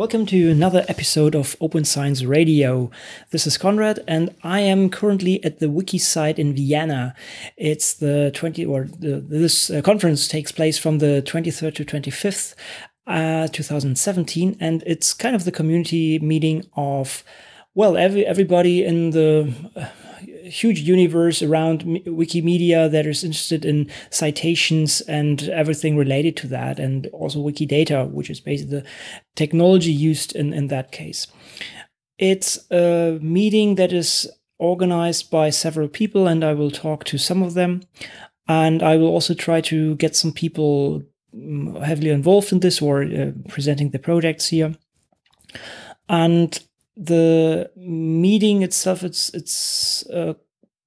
Welcome 0.00 0.24
to 0.28 0.50
another 0.50 0.86
episode 0.88 1.34
of 1.34 1.56
Open 1.60 1.84
Science 1.84 2.24
Radio. 2.24 2.90
This 3.32 3.46
is 3.46 3.58
Conrad, 3.58 4.02
and 4.08 4.34
I 4.42 4.60
am 4.60 4.88
currently 4.88 5.44
at 5.44 5.58
the 5.58 5.66
WikiCite 5.66 6.38
in 6.38 6.54
Vienna. 6.54 7.14
It's 7.58 7.92
the 7.92 8.30
20 8.34 8.64
or 8.64 8.84
the, 8.84 9.20
this 9.20 9.68
uh, 9.68 9.82
conference 9.82 10.26
takes 10.26 10.52
place 10.52 10.78
from 10.78 11.00
the 11.00 11.22
23rd 11.26 11.74
to 11.74 11.84
25th, 11.84 12.54
uh, 13.06 13.48
2017, 13.48 14.56
and 14.58 14.82
it's 14.86 15.12
kind 15.12 15.36
of 15.36 15.44
the 15.44 15.52
community 15.52 16.18
meeting 16.18 16.64
of 16.76 17.22
well, 17.74 17.98
every 17.98 18.24
everybody 18.24 18.82
in 18.82 19.10
the 19.10 19.52
huge 20.50 20.80
universe 20.80 21.42
around 21.42 21.84
Wikimedia 21.84 22.90
that 22.90 23.06
is 23.06 23.24
interested 23.24 23.64
in 23.64 23.90
citations 24.10 25.00
and 25.02 25.48
everything 25.48 25.96
related 25.96 26.36
to 26.38 26.48
that, 26.48 26.78
and 26.78 27.06
also 27.12 27.38
Wikidata, 27.38 28.10
which 28.10 28.30
is 28.30 28.40
basically 28.40 28.80
the 28.80 28.86
technology 29.36 29.92
used 29.92 30.34
in, 30.34 30.52
in 30.52 30.68
that 30.68 30.92
case. 30.92 31.26
It's 32.18 32.70
a 32.70 33.18
meeting 33.22 33.76
that 33.76 33.92
is 33.92 34.30
organized 34.58 35.30
by 35.30 35.50
several 35.50 35.88
people, 35.88 36.26
and 36.26 36.44
I 36.44 36.52
will 36.52 36.70
talk 36.70 37.04
to 37.04 37.18
some 37.18 37.42
of 37.42 37.54
them. 37.54 37.82
And 38.46 38.82
I 38.82 38.96
will 38.96 39.08
also 39.08 39.34
try 39.34 39.60
to 39.62 39.94
get 39.96 40.16
some 40.16 40.32
people 40.32 41.02
mm, 41.34 41.82
heavily 41.84 42.10
involved 42.10 42.52
in 42.52 42.60
this 42.60 42.82
or 42.82 43.02
uh, 43.04 43.30
presenting 43.48 43.90
the 43.90 43.98
projects 43.98 44.48
here. 44.48 44.74
And 46.08 46.58
the 47.00 47.70
meeting 47.76 48.62
itself, 48.62 49.02
it's 49.02 49.30
it's 49.30 50.06
uh, 50.10 50.34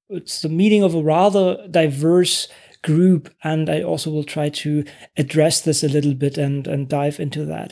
it's 0.09 0.41
the 0.41 0.49
meeting 0.49 0.84
of 0.84 0.94
a 0.94 1.02
rather 1.02 1.67
diverse 1.67 2.48
group, 2.84 3.34
and 3.44 3.70
I 3.70 3.81
also 3.81 4.12
will 4.12 4.23
try 4.23 4.49
to 4.49 4.85
address 5.18 5.62
this 5.62 5.84
a 5.84 5.90
little 5.90 6.13
bit 6.13 6.38
and 6.38 6.68
and 6.68 6.88
dive 6.88 7.20
into 7.20 7.45
that. 7.45 7.71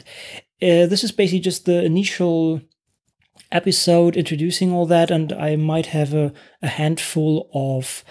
Uh, 0.62 0.85
this 0.88 1.04
is 1.04 1.12
basically 1.12 1.40
just 1.40 1.66
the 1.66 1.84
initial 1.84 2.62
episode 3.52 4.18
introducing 4.18 4.71
all 4.71 4.88
that, 4.88 5.12
and 5.12 5.32
I 5.34 5.55
might 5.55 5.88
have 5.88 6.13
a, 6.13 6.34
a 6.62 6.68
handful 6.68 7.49
of 7.54 8.04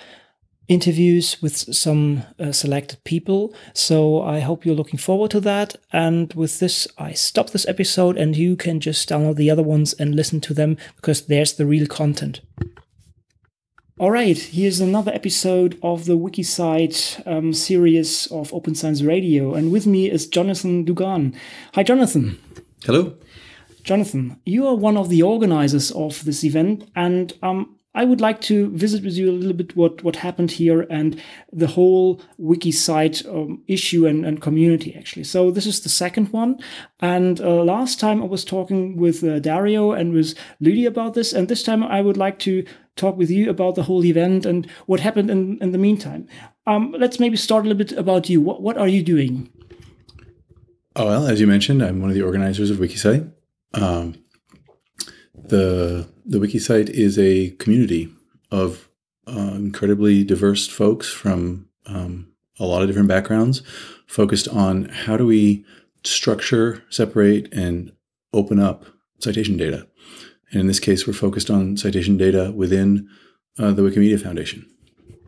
interviews 0.71 1.37
with 1.43 1.57
some 1.57 2.23
uh, 2.39 2.53
selected 2.53 3.03
people. 3.05 3.53
So 3.75 4.23
I 4.23 4.39
hope 4.39 4.65
you're 4.65 4.77
looking 4.77 5.01
forward 5.01 5.33
to 5.33 5.41
that. 5.41 5.75
And 5.93 6.33
with 6.35 6.61
this, 6.61 6.87
I 6.97 7.13
stop 7.13 7.51
this 7.51 7.67
episode, 7.67 8.17
and 8.17 8.37
you 8.37 8.57
can 8.57 8.79
just 8.79 9.09
download 9.09 9.37
the 9.37 9.51
other 9.51 9.65
ones 9.65 9.93
and 9.95 10.15
listen 10.15 10.41
to 10.43 10.55
them 10.55 10.79
because 10.97 11.27
there's 11.27 11.55
the 11.55 11.67
real 11.67 11.89
content. 11.89 12.41
All 13.99 14.13
right, 14.13 14.39
here's 14.39 14.81
another 14.81 15.13
episode 15.13 15.79
of 15.83 16.07
the 16.07 16.17
WikiCite 16.17 17.27
um, 17.27 17.53
series 17.53 18.29
of 18.29 18.55
Open 18.55 18.75
Science 18.75 19.03
Radio. 19.03 19.55
And 19.55 19.73
with 19.73 19.87
me 19.87 20.09
is 20.09 20.27
Jonathan 20.29 20.85
Dugan. 20.85 21.35
Hi, 21.75 21.83
Jonathan. 21.83 22.39
Hello. 22.85 23.15
Jonathan, 23.83 24.41
you 24.47 24.67
are 24.69 24.75
one 24.75 24.97
of 24.97 25.09
the 25.09 25.23
organizers 25.23 25.91
of 25.91 26.25
this 26.25 26.45
event, 26.45 26.89
and 26.95 27.33
um, 27.43 27.77
I 27.93 28.05
would 28.05 28.21
like 28.21 28.41
to 28.43 28.71
visit 28.71 29.03
with 29.03 29.15
you 29.15 29.31
a 29.31 29.33
little 29.33 29.53
bit 29.53 29.75
what, 29.75 30.05
what 30.05 30.17
happened 30.17 30.53
here 30.53 30.87
and 30.89 31.21
the 31.53 31.67
whole 31.67 32.23
WikiCite 32.41 33.27
um, 33.29 33.65
issue 33.67 34.07
and, 34.07 34.25
and 34.25 34.41
community, 34.41 34.95
actually. 34.95 35.25
So 35.25 35.51
this 35.51 35.67
is 35.67 35.81
the 35.81 35.89
second 35.89 36.33
one. 36.33 36.61
And 37.01 37.41
uh, 37.41 37.65
last 37.65 37.99
time 37.99 38.23
I 38.23 38.27
was 38.27 38.45
talking 38.45 38.97
with 38.97 39.25
uh, 39.25 39.41
Dario 39.41 39.91
and 39.91 40.13
with 40.13 40.35
Ludi 40.61 40.87
about 40.87 41.15
this. 41.15 41.33
And 41.33 41.49
this 41.49 41.65
time 41.65 41.83
I 41.83 42.01
would 42.01 42.17
like 42.17 42.39
to 42.41 42.65
talk 42.95 43.17
with 43.17 43.31
you 43.31 43.51
about 43.51 43.75
the 43.75 43.83
whole 43.83 44.05
event 44.05 44.47
and 44.47 44.71
what 44.87 45.01
happened 45.01 45.29
in, 45.29 45.59
in 45.61 45.73
the 45.73 45.79
meantime. 45.79 46.29
Um, 46.67 46.95
let's 46.97 47.19
maybe 47.19 47.37
start 47.37 47.65
a 47.65 47.69
little 47.69 47.85
bit 47.85 47.99
about 47.99 48.29
you. 48.29 48.41
What, 48.41 48.63
what 48.63 48.79
are 48.79 48.89
you 48.89 49.03
doing? 49.03 49.51
Oh, 50.95 51.07
well, 51.07 51.27
as 51.27 51.41
you 51.41 51.47
mentioned, 51.49 51.83
I'm 51.83 52.01
one 52.01 52.11
of 52.11 52.15
the 52.15 52.23
organizers 52.23 52.71
of 52.71 52.79
WikiCite. 52.79 53.33
Um, 53.75 54.17
the 55.35 56.09
the 56.31 56.39
WikiCite 56.39 56.89
is 56.91 57.19
a 57.19 57.51
community 57.59 58.09
of 58.53 58.89
uh, 59.27 59.55
incredibly 59.57 60.23
diverse 60.23 60.69
folks 60.69 61.09
from 61.13 61.69
um, 61.87 62.29
a 62.61 62.65
lot 62.65 62.83
of 62.83 62.89
different 62.89 63.09
backgrounds, 63.09 63.63
focused 64.07 64.47
on 64.49 64.85
how 64.85 65.17
do 65.17 65.27
we 65.27 65.65
structure, 66.05 66.85
separate, 66.89 67.53
and 67.53 67.93
open 68.33 68.61
up 68.61 68.85
citation 69.19 69.57
data. 69.57 69.89
And 70.53 70.61
in 70.61 70.67
this 70.69 70.79
case, 70.79 71.05
we're 71.05 71.15
focused 71.15 71.51
on 71.51 71.77
citation 71.77 72.17
data 72.17 72.53
within 72.55 73.09
uh, 73.59 73.73
the 73.73 73.83
Wikimedia 73.83 74.21
Foundation. 74.23 74.67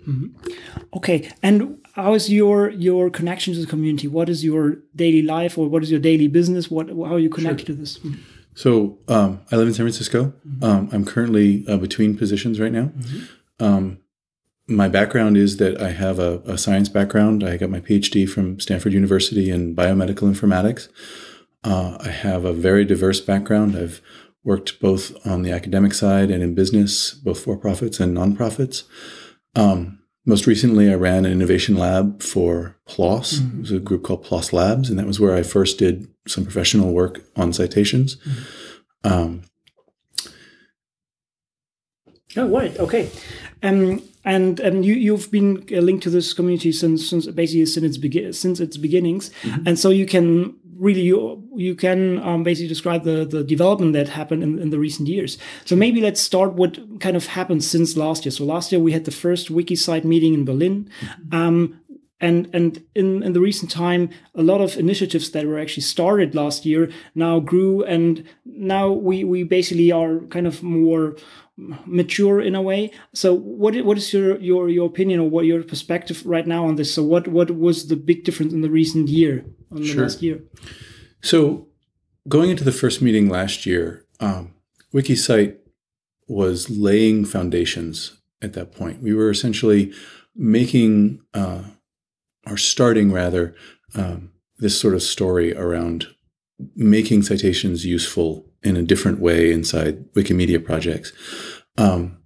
Mm-hmm. 0.07 0.53
Okay, 0.95 1.31
and 1.43 1.79
how 1.95 2.15
is 2.15 2.31
your 2.31 2.71
your 2.71 3.11
connection 3.11 3.55
to 3.55 3.61
the 3.61 3.67
community? 3.67 4.09
What 4.09 4.29
is 4.29 4.45
your 4.45 4.79
daily 4.97 5.23
life, 5.23 5.59
or 5.59 5.69
what 5.69 5.83
is 5.83 5.91
your 5.91 6.01
daily 6.01 6.29
business? 6.29 6.71
What 6.71 6.89
how 6.89 7.15
are 7.15 7.21
you 7.21 7.31
connected 7.31 7.67
sure. 7.67 7.77
to 7.77 7.81
this? 7.81 7.99
Mm-hmm. 7.99 8.21
So 8.55 8.99
um, 9.09 9.41
I 9.51 9.57
live 9.57 9.69
in 9.69 9.75
San 9.75 9.85
Francisco. 9.85 10.33
Mm-hmm. 10.47 10.65
Um, 10.65 10.89
I'm 10.93 11.05
currently 11.05 11.65
uh, 11.67 11.79
between 11.79 12.17
positions 12.17 12.61
right 12.61 12.73
now. 12.73 12.91
Mm-hmm. 12.97 13.65
Um, 13.65 13.99
my 14.69 14.89
background 14.89 15.37
is 15.37 15.57
that 15.57 15.81
I 15.81 15.91
have 15.91 16.19
a, 16.19 16.41
a, 16.45 16.57
science 16.57 16.89
background. 16.89 17.45
I 17.45 17.57
got 17.57 17.71
my 17.71 17.81
PhD 17.81 18.29
from 18.29 18.61
Stanford 18.61 18.93
University 18.93 19.51
in 19.51 19.75
biomedical 19.75 20.31
informatics. 20.31 20.89
Uh, 21.65 21.97
I 22.01 22.09
have 22.09 22.45
a 22.45 22.53
very 22.53 22.85
diverse 22.85 23.21
background. 23.21 23.77
I've 23.77 24.01
worked 24.45 24.81
both 24.81 25.15
on 25.27 25.43
the 25.43 25.53
academic 25.53 25.95
side 25.95 26.31
and 26.31 26.43
in 26.43 26.55
business, 26.55 27.13
both 27.13 27.41
for 27.41 27.57
profits 27.57 28.01
and 28.01 28.17
nonprofits. 28.17 28.85
Um, 29.55 30.02
most 30.25 30.47
recently, 30.47 30.91
I 30.91 30.95
ran 30.95 31.25
an 31.25 31.33
innovation 31.33 31.77
lab 31.77 32.23
for 32.23 32.77
PLOS. 32.89 33.35
Mm-hmm. 33.35 33.57
It 33.57 33.61
was 33.61 33.73
a 33.73 33.81
group 33.81 34.05
called 34.05 34.25
PLOS 34.25 34.53
Labs, 34.53 34.89
and 34.89 34.99
that 34.99 35.07
was 35.07 35.19
where 35.19 35.35
I 35.35 35.43
first 35.43 35.79
did 35.79 36.09
some 36.29 36.45
professional 36.45 36.93
work 36.93 37.25
on 37.37 37.53
citations. 37.53 38.17
Mm-hmm. 38.17 39.13
Um, 39.13 39.43
oh, 42.37 42.49
right. 42.49 42.77
Okay. 42.79 43.11
Um, 43.63 44.03
and 44.25 44.61
um, 44.61 44.83
you 44.83 44.95
you've 44.95 45.31
been 45.33 45.67
linked 45.71 46.05
to 46.05 46.11
this 46.11 46.33
community 46.33 46.71
since 46.71 47.09
since 47.09 47.27
basically 47.27 47.67
since 47.67 47.85
its 47.85 47.97
begin 47.97 48.33
since 48.33 48.61
its 48.61 48.77
beginnings, 48.77 49.31
mm-hmm. 49.43 49.67
and 49.67 49.79
so 49.79 49.91
you 49.91 50.07
can 50.07 50.55
really 50.83 51.01
you 51.01 51.43
you 51.55 51.75
can 51.75 52.19
um, 52.23 52.43
basically 52.43 52.69
describe 52.69 53.05
the 53.05 53.25
the 53.25 53.45
development 53.45 53.93
that 53.93 54.09
happened 54.09 54.43
in, 54.43 54.59
in 54.59 54.71
the 54.71 54.79
recent 54.79 55.09
years. 55.09 55.39
So 55.65 55.77
maybe 55.77 56.01
let's 56.01 56.21
start 56.21 56.55
what 56.55 56.79
kind 57.01 57.17
of 57.17 57.27
happened 57.27 57.63
since 57.65 57.97
last 57.97 58.25
year. 58.25 58.33
So 58.33 58.45
last 58.45 58.73
year 58.73 58.81
we 58.81 58.93
had 58.93 59.05
the 59.05 59.13
first 59.25 59.49
WikiCite 59.49 60.05
meeting 60.05 60.35
in 60.35 60.45
Berlin. 60.45 60.91
Mm-hmm. 61.01 61.35
Um, 61.35 61.81
and 62.21 62.49
and 62.53 62.83
in, 62.95 63.23
in 63.23 63.33
the 63.33 63.41
recent 63.41 63.71
time, 63.71 64.09
a 64.35 64.43
lot 64.43 64.61
of 64.61 64.77
initiatives 64.77 65.31
that 65.33 65.45
were 65.45 65.59
actually 65.59 65.83
started 65.83 66.35
last 66.35 66.65
year 66.65 66.91
now 67.15 67.41
grew, 67.41 67.83
and 67.85 68.25
now 68.45 68.91
we 68.91 69.25
we 69.25 69.43
basically 69.43 69.91
are 69.91 70.21
kind 70.31 70.47
of 70.47 70.63
more 70.63 71.17
mature 71.87 72.41
in 72.41 72.55
a 72.55 72.63
way. 72.63 72.91
So 73.15 73.35
what 73.35 73.77
what 73.85 73.97
is 73.97 74.13
your 74.13 74.39
your 74.41 74.69
your 74.69 74.87
opinion 74.87 75.21
or 75.21 75.29
what 75.29 75.45
your 75.45 75.63
perspective 75.63 76.25
right 76.25 76.47
now 76.47 76.67
on 76.67 76.77
this? 76.77 76.93
So 76.95 77.03
what 77.03 77.29
what 77.29 77.51
was 77.51 77.89
the 77.89 77.97
big 77.97 78.25
difference 78.25 78.53
in 78.53 78.63
the 78.63 78.71
recent 78.71 79.09
year 79.09 79.45
on 79.71 79.81
the 79.83 79.87
sure. 79.87 80.03
last 80.03 80.23
year? 80.23 80.41
So 81.23 81.69
going 82.29 82.51
into 82.51 82.65
the 82.65 82.73
first 82.73 83.03
meeting 83.03 83.29
last 83.29 83.67
year, 83.67 84.05
um, 84.21 84.55
WikiCite 84.95 85.57
was 86.29 86.71
laying 86.71 87.25
foundations 87.25 88.21
at 88.41 88.53
that 88.55 88.73
point. 88.73 89.03
We 89.03 89.15
were 89.15 89.31
essentially 89.31 89.93
making 90.35 91.21
uh, 91.35 91.63
or 92.47 92.57
starting 92.57 93.13
rather 93.13 93.55
um, 93.95 94.33
this 94.59 94.81
sort 94.81 94.95
of 94.95 95.03
story 95.03 95.55
around 95.55 96.07
making 96.75 97.23
citations 97.23 97.85
useful 97.85 98.47
in 98.63 98.77
a 98.77 98.83
different 98.83 99.19
way 99.19 99.53
inside 99.53 100.05
Wikimedia 100.13 100.65
projects. 100.65 101.13
Um, 101.79 102.19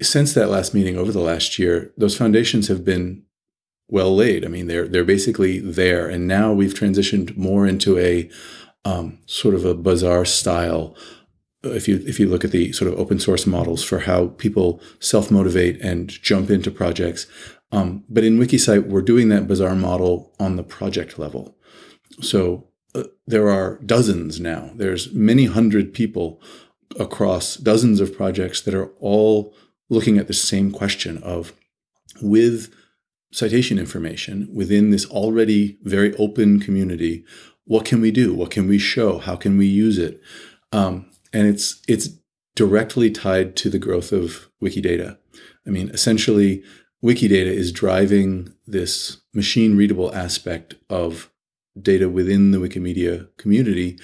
since 0.00 0.34
that 0.34 0.50
last 0.50 0.74
meeting 0.74 0.96
over 0.96 1.12
the 1.12 1.20
last 1.20 1.58
year, 1.58 1.92
those 1.96 2.16
foundations 2.16 2.68
have 2.68 2.84
been 2.84 3.22
well 3.88 4.14
laid. 4.14 4.44
I 4.44 4.48
mean, 4.48 4.66
they're 4.66 4.88
they're 4.88 5.04
basically 5.04 5.60
there, 5.60 6.08
and 6.08 6.26
now 6.26 6.52
we've 6.52 6.74
transitioned 6.74 7.36
more 7.36 7.66
into 7.66 7.98
a 7.98 8.28
um, 8.84 9.18
sort 9.26 9.54
of 9.54 9.64
a 9.64 9.74
bazaar 9.74 10.24
style. 10.24 10.96
If 11.62 11.86
you 11.86 12.02
if 12.06 12.18
you 12.18 12.28
look 12.28 12.44
at 12.44 12.50
the 12.50 12.72
sort 12.72 12.92
of 12.92 12.98
open 12.98 13.20
source 13.20 13.46
models 13.46 13.84
for 13.84 14.00
how 14.00 14.28
people 14.38 14.80
self 14.98 15.30
motivate 15.30 15.80
and 15.80 16.08
jump 16.08 16.50
into 16.50 16.70
projects, 16.70 17.26
um, 17.70 18.04
but 18.08 18.24
in 18.24 18.38
WikiCite, 18.38 18.88
we're 18.88 19.02
doing 19.02 19.28
that 19.28 19.46
bazaar 19.46 19.74
model 19.74 20.34
on 20.40 20.56
the 20.56 20.64
project 20.64 21.18
level. 21.18 21.56
So 22.20 22.68
uh, 22.94 23.04
there 23.26 23.48
are 23.48 23.78
dozens 23.84 24.40
now. 24.40 24.70
There's 24.74 25.12
many 25.12 25.46
hundred 25.46 25.94
people 25.94 26.40
across 26.98 27.56
dozens 27.56 28.00
of 28.00 28.16
projects 28.16 28.60
that 28.62 28.74
are 28.74 28.90
all 29.00 29.54
looking 29.90 30.18
at 30.18 30.26
the 30.26 30.34
same 30.34 30.70
question 30.70 31.18
of 31.18 31.52
with 32.20 32.72
citation 33.32 33.78
information 33.78 34.48
within 34.52 34.90
this 34.90 35.06
already 35.06 35.78
very 35.82 36.14
open 36.16 36.60
community 36.60 37.24
what 37.64 37.84
can 37.84 38.00
we 38.00 38.10
do? 38.10 38.34
What 38.34 38.50
can 38.50 38.68
we 38.68 38.78
show? 38.78 39.18
How 39.18 39.36
can 39.36 39.56
we 39.56 39.66
use 39.66 39.98
it? 39.98 40.20
Um, 40.72 41.06
and 41.32 41.46
it's 41.46 41.80
it's 41.88 42.10
directly 42.54 43.10
tied 43.10 43.56
to 43.56 43.70
the 43.70 43.78
growth 43.78 44.12
of 44.12 44.50
wikidata. 44.62 45.16
I 45.66 45.70
mean 45.70 45.88
essentially 45.90 46.62
wikidata 47.02 47.46
is 47.46 47.72
driving 47.72 48.52
this 48.66 49.22
machine 49.32 49.76
readable 49.76 50.14
aspect 50.14 50.74
of 50.90 51.30
data 51.80 52.08
within 52.08 52.50
the 52.50 52.58
wikimedia 52.58 53.28
community 53.38 53.98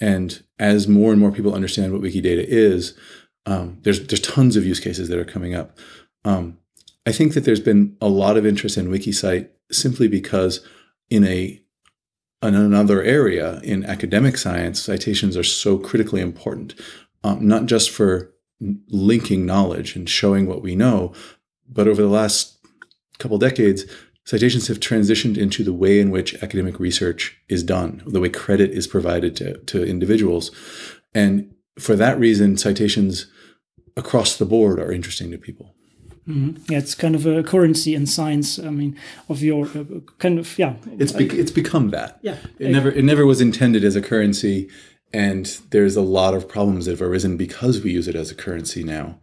and 0.00 0.42
as 0.62 0.86
more 0.86 1.10
and 1.10 1.20
more 1.20 1.32
people 1.32 1.52
understand 1.52 1.92
what 1.92 2.02
Wikidata 2.02 2.44
is, 2.46 2.96
um, 3.46 3.78
there's 3.82 4.06
there's 4.06 4.20
tons 4.20 4.54
of 4.54 4.64
use 4.64 4.78
cases 4.78 5.08
that 5.08 5.18
are 5.18 5.24
coming 5.24 5.54
up. 5.54 5.76
Um, 6.24 6.58
I 7.04 7.10
think 7.10 7.34
that 7.34 7.44
there's 7.44 7.60
been 7.60 7.96
a 8.00 8.08
lot 8.08 8.36
of 8.36 8.46
interest 8.46 8.78
in 8.78 8.88
WikiCite 8.88 9.48
simply 9.72 10.06
because 10.06 10.64
in 11.10 11.24
a 11.24 11.60
in 12.44 12.54
another 12.54 13.02
area 13.02 13.60
in 13.64 13.84
academic 13.84 14.36
science, 14.36 14.80
citations 14.80 15.36
are 15.36 15.44
so 15.44 15.78
critically 15.78 16.20
important, 16.20 16.74
um, 17.24 17.46
not 17.46 17.66
just 17.66 17.90
for 17.90 18.32
linking 18.88 19.44
knowledge 19.44 19.96
and 19.96 20.08
showing 20.08 20.46
what 20.46 20.62
we 20.62 20.76
know, 20.76 21.12
but 21.68 21.88
over 21.88 22.02
the 22.02 22.08
last 22.08 22.58
couple 23.18 23.36
decades, 23.38 23.84
citations 24.24 24.68
have 24.68 24.80
transitioned 24.80 25.36
into 25.36 25.64
the 25.64 25.72
way 25.72 26.00
in 26.00 26.10
which 26.10 26.34
academic 26.42 26.78
research 26.78 27.38
is 27.48 27.62
done, 27.62 28.02
the 28.06 28.20
way 28.20 28.28
credit 28.28 28.70
is 28.70 28.86
provided 28.86 29.36
to, 29.36 29.58
to 29.58 29.84
individuals. 29.84 30.50
And 31.14 31.54
for 31.78 31.96
that 31.96 32.18
reason, 32.18 32.56
citations 32.56 33.26
across 33.96 34.36
the 34.36 34.46
board 34.46 34.78
are 34.78 34.92
interesting 34.92 35.30
to 35.30 35.38
people. 35.38 35.74
Mm-hmm. 36.28 36.72
Yeah, 36.72 36.78
it's 36.78 36.94
kind 36.94 37.16
of 37.16 37.26
a 37.26 37.42
currency 37.42 37.94
in 37.96 38.06
science. 38.06 38.58
I 38.58 38.70
mean, 38.70 38.96
of 39.28 39.42
your 39.42 39.66
uh, 39.66 39.84
kind 40.18 40.38
of 40.38 40.56
yeah. 40.56 40.76
It's 40.98 41.10
be- 41.10 41.38
it's 41.38 41.50
become 41.50 41.90
that. 41.90 42.20
Yeah, 42.22 42.36
it 42.60 42.70
never 42.70 42.92
it 42.92 43.04
never 43.04 43.26
was 43.26 43.40
intended 43.40 43.82
as 43.82 43.96
a 43.96 44.00
currency, 44.00 44.70
and 45.12 45.46
there's 45.70 45.96
a 45.96 46.00
lot 46.00 46.34
of 46.34 46.48
problems 46.48 46.84
that 46.84 46.92
have 46.92 47.02
arisen 47.02 47.36
because 47.36 47.80
we 47.82 47.90
use 47.90 48.06
it 48.06 48.14
as 48.14 48.30
a 48.30 48.36
currency 48.36 48.84
now. 48.84 49.18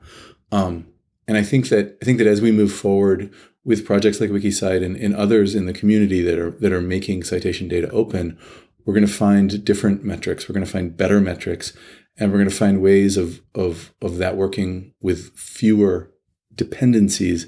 Um, 0.52 0.88
and 1.26 1.38
I 1.38 1.44
think 1.44 1.70
that 1.70 1.98
I 2.02 2.06
think 2.06 2.18
that 2.18 2.28
as 2.28 2.42
we 2.42 2.52
move 2.52 2.74
forward 2.74 3.34
with 3.70 3.86
projects 3.86 4.20
like 4.20 4.32
WikiCite 4.32 4.84
and, 4.84 4.96
and 4.96 5.16
others 5.16 5.54
in 5.54 5.68
the 5.68 5.74
community 5.74 6.24
that 6.24 6.40
are 6.40 6.50
that 6.50 6.74
are 6.74 6.82
making 6.82 7.24
citation 7.24 7.68
data 7.68 7.88
open, 7.92 8.36
we're 8.84 8.96
going 8.96 9.06
to 9.06 9.14
find 9.14 9.64
different 9.64 10.04
metrics. 10.04 10.50
We're 10.50 10.54
going 10.54 10.66
to 10.66 10.72
find 10.72 10.98
better 10.98 11.22
metrics, 11.22 11.72
and 12.18 12.32
we're 12.32 12.40
going 12.40 12.50
to 12.50 12.56
find 12.56 12.82
ways 12.82 13.16
of 13.16 13.42
of 13.54 13.94
of 14.02 14.18
that 14.18 14.36
working 14.36 14.96
with 15.00 15.32
fewer 15.38 16.12
dependencies 16.56 17.46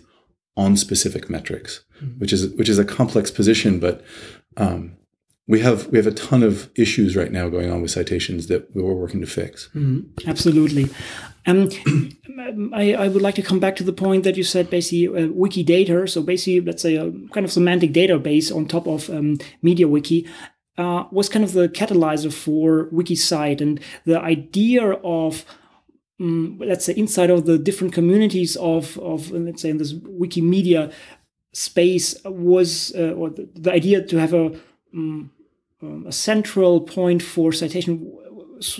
on 0.55 0.77
specific 0.77 1.27
metrics, 1.27 1.83
mm-hmm. 1.99 2.19
which 2.19 2.31
is 2.31 2.53
which 2.53 2.69
is 2.69 2.77
a 2.77 2.85
complex 2.85 3.31
position, 3.31 3.79
but 3.79 4.03
um, 4.57 4.97
we 5.47 5.61
have 5.61 5.87
we 5.87 5.97
have 5.97 6.05
a 6.05 6.11
ton 6.11 6.43
of 6.43 6.69
issues 6.75 7.15
right 7.15 7.31
now 7.31 7.49
going 7.49 7.71
on 7.71 7.81
with 7.81 7.89
citations 7.89 8.45
that 8.45 8.75
we're 8.75 8.93
working 8.93 9.21
to 9.21 9.27
fix. 9.27 9.69
Mm-hmm. 9.73 10.29
Absolutely. 10.29 10.87
Um, 11.45 11.69
I, 12.73 12.93
I, 12.93 13.07
would 13.07 13.21
like 13.21 13.35
to 13.35 13.41
come 13.41 13.59
back 13.59 13.75
to 13.77 13.83
the 13.83 13.93
point 13.93 14.23
that 14.23 14.37
you 14.37 14.43
said 14.43 14.69
basically 14.69 15.07
uh, 15.07 15.27
Wikidata. 15.29 16.09
So 16.09 16.21
basically, 16.21 16.61
let's 16.61 16.81
say 16.81 16.95
a 16.95 17.11
kind 17.29 17.45
of 17.45 17.51
semantic 17.51 17.93
database 17.93 18.55
on 18.55 18.67
top 18.67 18.87
of 18.87 19.09
um, 19.09 19.37
MediaWiki. 19.63 20.27
Uh, 20.77 21.05
was 21.11 21.29
kind 21.29 21.43
of 21.43 21.51
the 21.51 21.67
catalyzer 21.67 22.33
for 22.33 22.85
WikiCite 22.87 23.59
and 23.59 23.79
the 24.05 24.19
idea 24.19 24.93
of 25.03 25.45
um, 26.19 26.57
let's 26.63 26.85
say 26.85 26.93
inside 26.93 27.29
of 27.29 27.45
the 27.45 27.57
different 27.57 27.93
communities 27.93 28.55
of 28.55 28.97
of 28.99 29.31
let's 29.31 29.61
say 29.61 29.69
in 29.69 29.77
this 29.77 29.93
Wikimedia 29.93 30.91
space 31.51 32.15
was 32.23 32.95
uh, 32.95 33.11
or 33.11 33.29
the, 33.29 33.49
the, 33.53 33.71
idea 33.71 34.01
to 34.01 34.17
have 34.17 34.33
a 34.33 34.57
um, 34.93 35.31
a 36.07 36.11
central 36.11 36.79
point 36.79 37.21
for 37.21 37.51
citation 37.51 38.11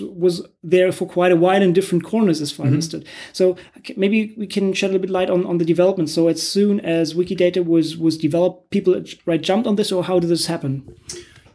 was 0.00 0.46
there 0.62 0.92
for 0.92 1.06
quite 1.06 1.32
a 1.32 1.36
while 1.36 1.62
in 1.62 1.72
different 1.72 2.04
corners 2.04 2.40
as 2.40 2.52
far 2.52 2.66
mm-hmm. 2.66 2.76
as 2.78 2.92
I 2.92 2.96
understood. 2.96 3.08
So 3.32 3.56
maybe 3.96 4.34
we 4.36 4.46
can 4.46 4.72
shed 4.72 4.90
a 4.90 4.92
little 4.92 5.02
bit 5.02 5.10
light 5.10 5.30
on, 5.30 5.46
on 5.46 5.58
the 5.58 5.64
development. 5.64 6.10
So 6.10 6.28
as 6.28 6.46
soon 6.46 6.80
as 6.80 7.14
Wikidata 7.14 7.64
was 7.64 7.96
was 7.96 8.16
developed, 8.16 8.70
people 8.70 9.02
right 9.26 9.40
jumped 9.40 9.66
on 9.66 9.76
this, 9.76 9.92
or 9.92 10.04
how 10.04 10.18
did 10.18 10.30
this 10.30 10.46
happen? 10.46 10.84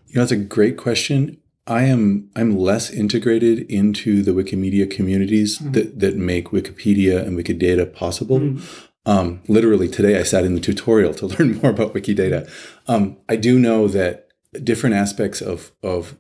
You 0.08 0.16
know, 0.16 0.22
that's 0.22 0.32
a 0.32 0.38
great 0.38 0.78
question. 0.78 1.38
I 1.68 1.84
am 1.84 2.30
I'm 2.36 2.58
less 2.58 2.90
integrated 2.90 3.70
into 3.70 4.24
the 4.24 4.32
Wikimedia 4.32 4.90
communities 4.90 5.60
mm-hmm. 5.60 5.72
that 5.74 6.00
that 6.00 6.16
make 6.16 6.50
Wikipedia 6.50 7.26
and 7.26 7.38
Wikidata 7.38 7.94
possible. 7.94 8.40
Mm-hmm. 8.40 8.86
Um, 9.06 9.42
literally 9.48 9.88
today, 9.88 10.20
I 10.20 10.24
sat 10.24 10.44
in 10.44 10.54
the 10.54 10.62
tutorial 10.62 11.14
to 11.16 11.26
learn 11.38 11.58
more 11.58 11.72
about 11.72 11.94
Wikidata. 11.94 12.50
Um, 12.88 13.18
I 13.30 13.36
do 13.36 13.58
know 13.58 13.88
that 13.88 14.28
different 14.64 14.96
aspects 14.96 15.42
of 15.42 15.72
of 15.84 16.18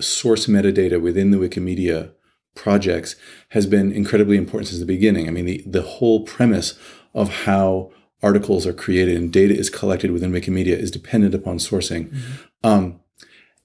source 0.00 0.46
metadata 0.46 1.00
within 1.00 1.30
the 1.30 1.38
Wikimedia 1.38 2.12
projects 2.54 3.16
has 3.50 3.66
been 3.66 3.92
incredibly 3.92 4.36
important 4.36 4.68
since 4.68 4.80
the 4.80 4.86
beginning. 4.86 5.28
I 5.28 5.30
mean, 5.30 5.44
the 5.44 5.62
the 5.66 5.82
whole 5.82 6.24
premise 6.24 6.78
of 7.14 7.44
how 7.44 7.90
articles 8.22 8.66
are 8.66 8.72
created 8.72 9.16
and 9.16 9.32
data 9.32 9.54
is 9.54 9.68
collected 9.68 10.10
within 10.10 10.32
Wikimedia 10.32 10.76
is 10.78 10.90
dependent 10.90 11.34
upon 11.34 11.58
sourcing. 11.58 12.08
Mm-hmm. 12.08 12.32
Um, 12.62 13.00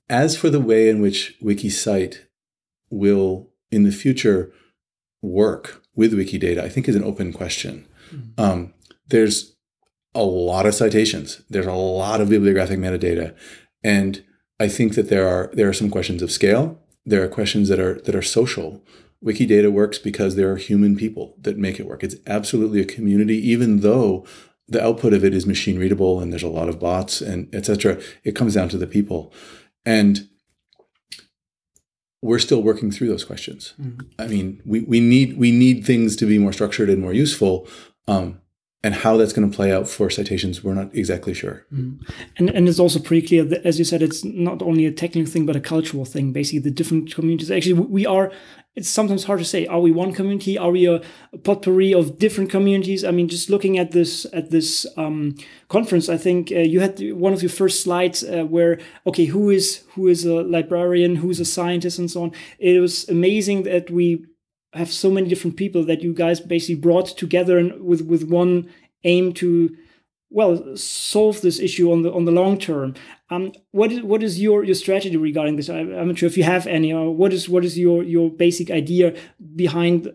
as 0.09 0.35
for 0.35 0.49
the 0.49 0.59
way 0.59 0.89
in 0.89 1.01
which 1.01 1.37
WikiCite 1.41 2.17
will 2.89 3.49
in 3.71 3.83
the 3.83 3.91
future 3.91 4.51
work 5.21 5.81
with 5.95 6.13
Wikidata, 6.13 6.59
I 6.59 6.69
think 6.69 6.87
is 6.87 6.95
an 6.95 7.03
open 7.03 7.31
question. 7.31 7.87
Mm-hmm. 8.11 8.41
Um, 8.41 8.73
there's 9.07 9.55
a 10.15 10.23
lot 10.23 10.65
of 10.65 10.73
citations. 10.73 11.41
There's 11.49 11.67
a 11.67 11.73
lot 11.73 12.19
of 12.19 12.29
bibliographic 12.29 12.79
metadata, 12.79 13.35
and 13.83 14.23
I 14.59 14.67
think 14.67 14.95
that 14.95 15.09
there 15.09 15.27
are 15.27 15.49
there 15.53 15.69
are 15.69 15.73
some 15.73 15.89
questions 15.89 16.21
of 16.21 16.31
scale. 16.31 16.79
There 17.05 17.23
are 17.23 17.27
questions 17.27 17.69
that 17.69 17.79
are 17.79 18.01
that 18.01 18.15
are 18.15 18.21
social. 18.21 18.83
Wikidata 19.23 19.71
works 19.71 19.97
because 19.97 20.35
there 20.35 20.49
are 20.49 20.55
human 20.55 20.95
people 20.95 21.35
that 21.41 21.57
make 21.57 21.79
it 21.79 21.85
work. 21.85 22.03
It's 22.03 22.15
absolutely 22.25 22.79
a 22.79 22.85
community, 22.85 23.35
even 23.49 23.81
though 23.81 24.25
the 24.69 24.83
output 24.83 25.13
of 25.13 25.25
it 25.25 25.33
is 25.33 25.45
machine 25.45 25.77
readable 25.77 26.21
and 26.21 26.31
there's 26.31 26.43
a 26.43 26.47
lot 26.47 26.69
of 26.69 26.79
bots 26.79 27.21
and 27.21 27.53
etc. 27.53 27.99
It 28.23 28.35
comes 28.35 28.53
down 28.53 28.69
to 28.69 28.77
the 28.77 28.87
people. 28.87 29.33
And 29.85 30.29
we're 32.21 32.39
still 32.39 32.61
working 32.61 32.91
through 32.91 33.07
those 33.07 33.23
questions. 33.23 33.73
Mm-hmm. 33.81 34.05
I 34.19 34.27
mean, 34.27 34.61
we, 34.65 34.81
we 34.81 34.99
need 34.99 35.37
we 35.37 35.51
need 35.51 35.85
things 35.85 36.15
to 36.17 36.25
be 36.25 36.37
more 36.37 36.53
structured 36.53 36.89
and 36.89 37.01
more 37.01 37.13
useful. 37.13 37.67
Um, 38.07 38.41
and 38.81 38.95
how 38.95 39.17
that's 39.17 39.33
going 39.33 39.49
to 39.49 39.55
play 39.55 39.73
out 39.73 39.89
for 39.89 40.09
citations, 40.09 40.63
we're 40.63 40.73
not 40.73 40.95
exactly 40.95 41.33
sure. 41.33 41.65
Mm. 41.73 41.99
And 42.37 42.49
and 42.49 42.69
it's 42.69 42.79
also 42.79 42.99
pretty 42.99 43.27
clear 43.27 43.43
that, 43.43 43.65
as 43.65 43.77
you 43.77 43.85
said, 43.85 44.01
it's 44.01 44.23
not 44.23 44.61
only 44.61 44.85
a 44.85 44.91
technical 44.91 45.31
thing 45.31 45.45
but 45.45 45.55
a 45.55 45.59
cultural 45.61 46.05
thing. 46.05 46.31
Basically, 46.31 46.59
the 46.59 46.71
different 46.71 47.13
communities. 47.13 47.51
Actually, 47.51 47.73
we 47.73 48.05
are. 48.05 48.31
It's 48.75 48.87
sometimes 48.87 49.25
hard 49.25 49.39
to 49.39 49.45
say. 49.45 49.65
Are 49.67 49.81
we 49.81 49.91
one 49.91 50.13
community? 50.13 50.57
Are 50.57 50.71
we 50.71 50.85
a, 50.85 51.01
a 51.33 51.37
potpourri 51.37 51.93
of 51.93 52.17
different 52.17 52.49
communities? 52.49 53.03
I 53.03 53.11
mean, 53.11 53.27
just 53.27 53.49
looking 53.49 53.77
at 53.77 53.91
this 53.91 54.25
at 54.31 54.49
this 54.49 54.85
um, 54.95 55.35
conference, 55.67 56.07
I 56.07 56.15
think 56.15 56.49
uh, 56.51 56.59
you 56.59 56.79
had 56.79 57.01
one 57.11 57.33
of 57.33 57.41
your 57.41 57.49
first 57.49 57.83
slides 57.83 58.23
uh, 58.23 58.45
where 58.45 58.79
okay, 59.05 59.25
who 59.25 59.49
is 59.49 59.83
who 59.95 60.07
is 60.07 60.23
a 60.23 60.35
librarian, 60.35 61.17
who's 61.17 61.41
a 61.41 61.45
scientist, 61.45 61.99
and 61.99 62.09
so 62.09 62.23
on. 62.23 62.31
It 62.59 62.79
was 62.79 63.09
amazing 63.09 63.63
that 63.63 63.91
we 63.91 64.25
have 64.73 64.91
so 64.91 65.09
many 65.09 65.27
different 65.27 65.57
people 65.57 65.83
that 65.85 66.01
you 66.01 66.13
guys 66.13 66.39
basically 66.39 66.75
brought 66.75 67.07
together 67.17 67.57
and 67.57 67.81
with 67.83 68.01
with 68.01 68.23
one 68.23 68.69
aim 69.03 69.33
to 69.33 69.75
well 70.29 70.75
solve 70.77 71.41
this 71.41 71.59
issue 71.59 71.91
on 71.91 72.03
the 72.03 72.13
on 72.13 72.25
the 72.25 72.31
long 72.31 72.57
term. 72.57 72.93
Um, 73.29 73.51
what 73.71 73.91
is 73.91 74.01
what 74.01 74.23
is 74.23 74.39
your 74.39 74.63
your 74.63 74.75
strategy 74.75 75.17
regarding 75.17 75.55
this? 75.55 75.69
I, 75.69 75.79
am 75.79 76.07
not 76.07 76.17
sure 76.17 76.27
if 76.27 76.37
you 76.37 76.43
have 76.43 76.67
any. 76.67 76.93
Or 76.93 77.13
what 77.15 77.33
is 77.33 77.49
what 77.49 77.65
is 77.65 77.77
your 77.77 78.03
your 78.03 78.29
basic 78.29 78.69
idea 78.69 79.15
behind 79.55 80.13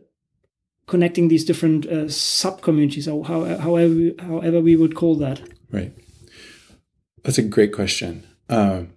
connecting 0.86 1.28
these 1.28 1.44
different 1.44 1.86
uh, 1.86 2.08
sub 2.08 2.60
communities, 2.62 3.08
or 3.08 3.24
how, 3.24 3.44
however 3.58 4.10
however 4.20 4.60
we 4.60 4.76
would 4.76 4.94
call 4.94 5.16
that? 5.16 5.40
Right. 5.70 5.92
That's 7.22 7.38
a 7.38 7.42
great 7.42 7.72
question. 7.72 8.24
Um, 8.48 8.92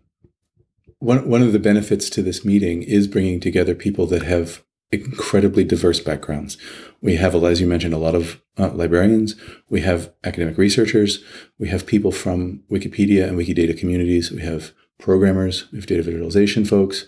one 0.99 1.27
one 1.29 1.41
of 1.41 1.53
the 1.53 1.59
benefits 1.59 2.09
to 2.11 2.21
this 2.21 2.45
meeting 2.45 2.83
is 2.83 3.07
bringing 3.07 3.39
together 3.39 3.73
people 3.73 4.05
that 4.07 4.23
have 4.23 4.63
incredibly 4.91 5.63
diverse 5.63 5.99
backgrounds. 5.99 6.57
We 7.01 7.15
have, 7.15 7.35
as 7.35 7.61
you 7.61 7.67
mentioned, 7.67 7.93
a 7.93 7.99
lot 7.99 8.15
of 8.15 8.41
uh, 8.57 8.69
librarians. 8.69 9.35
We 9.69 9.81
have 9.81 10.13
academic 10.23 10.57
researchers. 10.57 11.23
We 11.59 11.67
have 11.69 11.85
people 11.85 12.11
from 12.11 12.63
Wikipedia 12.71 13.27
and 13.27 13.37
Wikidata 13.37 13.77
communities. 13.77 14.31
We 14.31 14.41
have 14.41 14.71
programmers. 14.99 15.71
We 15.71 15.77
have 15.77 15.87
data 15.87 16.03
visualization 16.03 16.65
folks. 16.65 17.05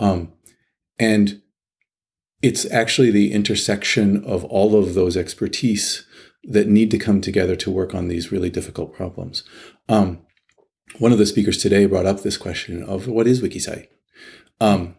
Um, 0.00 0.32
and 0.98 1.42
it's 2.42 2.70
actually 2.70 3.10
the 3.10 3.32
intersection 3.32 4.24
of 4.24 4.44
all 4.44 4.76
of 4.76 4.94
those 4.94 5.16
expertise 5.16 6.06
that 6.44 6.68
need 6.68 6.90
to 6.90 6.98
come 6.98 7.20
together 7.20 7.56
to 7.56 7.70
work 7.70 7.94
on 7.94 8.08
these 8.08 8.32
really 8.32 8.50
difficult 8.50 8.94
problems. 8.94 9.42
Um, 9.88 10.20
one 10.98 11.12
of 11.12 11.18
the 11.18 11.26
speakers 11.26 11.58
today 11.58 11.84
brought 11.86 12.06
up 12.06 12.22
this 12.22 12.36
question 12.36 12.82
of 12.82 13.06
what 13.06 13.26
is 13.26 13.42
WikiCite? 13.42 13.88
Um, 14.60 14.96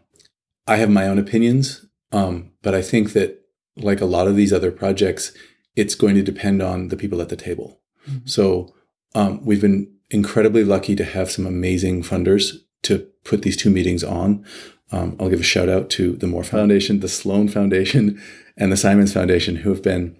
I 0.66 0.76
have 0.76 0.90
my 0.90 1.08
own 1.08 1.18
opinions 1.18 1.86
um, 2.12 2.52
but 2.62 2.74
I 2.74 2.82
think 2.82 3.12
that, 3.12 3.38
like 3.76 4.00
a 4.00 4.06
lot 4.06 4.26
of 4.26 4.36
these 4.36 4.52
other 4.52 4.70
projects, 4.70 5.32
it's 5.76 5.94
going 5.94 6.14
to 6.16 6.22
depend 6.22 6.60
on 6.60 6.88
the 6.88 6.96
people 6.96 7.20
at 7.20 7.28
the 7.28 7.36
table. 7.36 7.80
Mm-hmm. 8.08 8.26
So 8.26 8.74
um, 9.14 9.44
we've 9.44 9.60
been 9.60 9.90
incredibly 10.10 10.64
lucky 10.64 10.96
to 10.96 11.04
have 11.04 11.30
some 11.30 11.46
amazing 11.46 12.02
funders 12.02 12.56
to 12.82 13.06
put 13.24 13.42
these 13.42 13.56
two 13.56 13.70
meetings 13.70 14.02
on. 14.02 14.44
Um, 14.92 15.16
I'll 15.20 15.30
give 15.30 15.40
a 15.40 15.44
shout 15.44 15.68
out 15.68 15.88
to 15.90 16.16
the 16.16 16.26
Moore 16.26 16.44
Foundation, 16.44 17.00
the 17.00 17.08
Sloan 17.08 17.48
Foundation, 17.48 18.20
and 18.56 18.72
the 18.72 18.76
Simons 18.76 19.12
Foundation, 19.12 19.56
who 19.56 19.70
have 19.70 19.82
been 19.82 20.16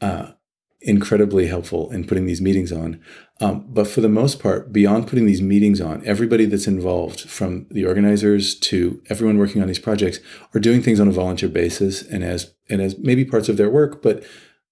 uh, 0.00 0.32
incredibly 0.80 1.46
helpful 1.46 1.90
in 1.90 2.06
putting 2.06 2.26
these 2.26 2.40
meetings 2.40 2.72
on. 2.72 3.00
Um, 3.42 3.66
but 3.68 3.88
for 3.88 4.00
the 4.00 4.08
most 4.08 4.40
part, 4.40 4.72
beyond 4.72 5.08
putting 5.08 5.26
these 5.26 5.42
meetings 5.42 5.80
on, 5.80 6.00
everybody 6.06 6.44
that's 6.44 6.68
involved, 6.68 7.22
from 7.22 7.66
the 7.72 7.84
organizers 7.84 8.54
to 8.60 9.02
everyone 9.08 9.36
working 9.36 9.60
on 9.60 9.66
these 9.66 9.80
projects, 9.80 10.20
are 10.54 10.60
doing 10.60 10.80
things 10.80 11.00
on 11.00 11.08
a 11.08 11.12
volunteer 11.12 11.48
basis 11.48 12.02
and 12.02 12.22
as 12.22 12.54
and 12.70 12.80
as 12.80 12.96
maybe 12.98 13.24
parts 13.24 13.48
of 13.48 13.56
their 13.56 13.68
work. 13.68 14.00
But 14.00 14.22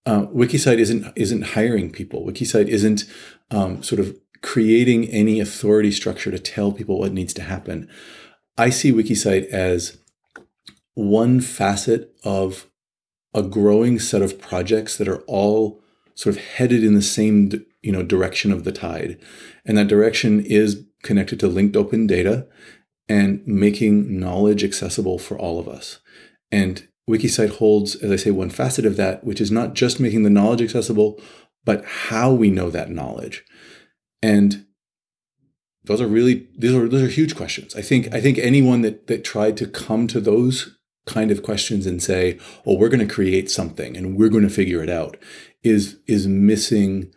uh, 0.06 0.26
WikiCite 0.26 0.78
isn't 0.78 1.12
isn't 1.16 1.42
hiring 1.42 1.90
people. 1.90 2.24
WikiCite 2.24 2.68
isn't 2.68 3.06
um, 3.50 3.82
sort 3.82 3.98
of 3.98 4.16
creating 4.40 5.08
any 5.08 5.40
authority 5.40 5.90
structure 5.90 6.30
to 6.30 6.38
tell 6.38 6.70
people 6.70 7.00
what 7.00 7.12
needs 7.12 7.34
to 7.34 7.42
happen. 7.42 7.90
I 8.56 8.70
see 8.70 8.92
WikiCite 8.92 9.46
as 9.48 9.98
one 10.94 11.40
facet 11.40 12.14
of 12.22 12.66
a 13.34 13.42
growing 13.42 13.98
set 13.98 14.22
of 14.22 14.40
projects 14.40 14.96
that 14.96 15.08
are 15.08 15.22
all 15.22 15.82
sort 16.14 16.36
of 16.36 16.42
headed 16.42 16.84
in 16.84 16.94
the 16.94 17.02
same 17.02 17.48
you 17.82 17.92
know 17.92 18.02
direction 18.02 18.52
of 18.52 18.64
the 18.64 18.72
tide. 18.72 19.18
And 19.64 19.76
that 19.78 19.88
direction 19.88 20.40
is 20.40 20.84
connected 21.02 21.40
to 21.40 21.48
linked 21.48 21.76
open 21.76 22.06
data 22.06 22.46
and 23.08 23.44
making 23.46 24.18
knowledge 24.18 24.62
accessible 24.62 25.18
for 25.18 25.38
all 25.38 25.58
of 25.58 25.68
us. 25.68 26.00
And 26.52 26.86
WikiCite 27.08 27.56
holds 27.56 27.96
as 27.96 28.10
i 28.10 28.16
say 28.16 28.30
one 28.30 28.50
facet 28.50 28.86
of 28.86 28.96
that 28.96 29.24
which 29.24 29.40
is 29.40 29.50
not 29.50 29.74
just 29.74 29.98
making 29.98 30.22
the 30.22 30.30
knowledge 30.30 30.62
accessible 30.62 31.20
but 31.64 31.84
how 31.84 32.32
we 32.32 32.50
know 32.50 32.70
that 32.70 32.90
knowledge. 32.90 33.44
And 34.22 34.66
those 35.84 36.00
are 36.00 36.06
really 36.06 36.48
these 36.56 36.74
are 36.74 36.88
those 36.88 37.02
are 37.02 37.08
huge 37.08 37.34
questions. 37.34 37.74
I 37.74 37.82
think 37.82 38.14
i 38.14 38.20
think 38.20 38.38
anyone 38.38 38.82
that 38.82 39.06
that 39.06 39.24
tried 39.24 39.56
to 39.58 39.66
come 39.66 40.06
to 40.08 40.20
those 40.20 40.76
kind 41.06 41.30
of 41.30 41.42
questions 41.42 41.86
and 41.86 42.02
say, 42.02 42.38
"Oh, 42.66 42.76
we're 42.76 42.88
going 42.88 43.06
to 43.06 43.14
create 43.14 43.50
something 43.50 43.96
and 43.96 44.16
we're 44.16 44.28
going 44.28 44.44
to 44.44 44.50
figure 44.50 44.82
it 44.82 44.90
out," 44.90 45.16
is 45.62 45.98
is 46.06 46.26
missing, 46.26 47.12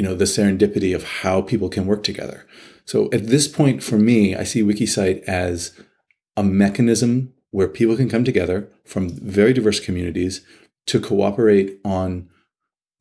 you 0.00 0.06
know, 0.06 0.14
the 0.14 0.24
serendipity 0.24 0.94
of 0.94 1.04
how 1.04 1.42
people 1.42 1.68
can 1.68 1.84
work 1.84 2.02
together. 2.02 2.46
So 2.86 3.10
at 3.12 3.26
this 3.26 3.46
point, 3.46 3.82
for 3.82 3.98
me, 3.98 4.34
I 4.34 4.44
see 4.44 4.62
WikiCite 4.62 5.22
as 5.24 5.78
a 6.38 6.42
mechanism 6.42 7.34
where 7.50 7.68
people 7.68 7.98
can 7.98 8.08
come 8.08 8.24
together 8.24 8.66
from 8.82 9.10
very 9.10 9.52
diverse 9.52 9.78
communities 9.78 10.40
to 10.86 11.00
cooperate 11.00 11.80
on 11.84 12.30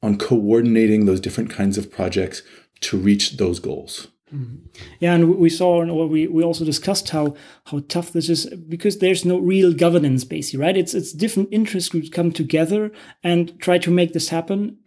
on 0.03 0.17
coordinating 0.17 1.05
those 1.05 1.21
different 1.21 1.49
kinds 1.49 1.77
of 1.77 1.89
projects 1.89 2.41
to 2.81 2.97
reach 2.97 3.37
those 3.37 3.59
goals. 3.59 4.07
Mm-hmm. 4.35 4.65
Yeah, 4.99 5.13
and 5.13 5.37
we 5.37 5.49
saw, 5.49 5.85
or 5.85 6.07
we, 6.07 6.27
we 6.27 6.43
also 6.43 6.65
discussed 6.65 7.11
how 7.11 7.33
how 7.67 7.79
tough 7.87 8.11
this 8.11 8.27
is 8.27 8.45
because 8.67 8.97
there's 8.97 9.23
no 9.23 9.37
real 9.37 9.71
governance, 9.71 10.25
basically, 10.25 10.59
right? 10.59 10.75
It's 10.75 10.93
it's 10.93 11.13
different 11.13 11.47
interest 11.53 11.91
groups 11.91 12.09
come 12.09 12.33
together 12.33 12.91
and 13.23 13.57
try 13.61 13.77
to 13.77 13.89
make 13.89 14.11
this 14.11 14.27
happen. 14.27 14.79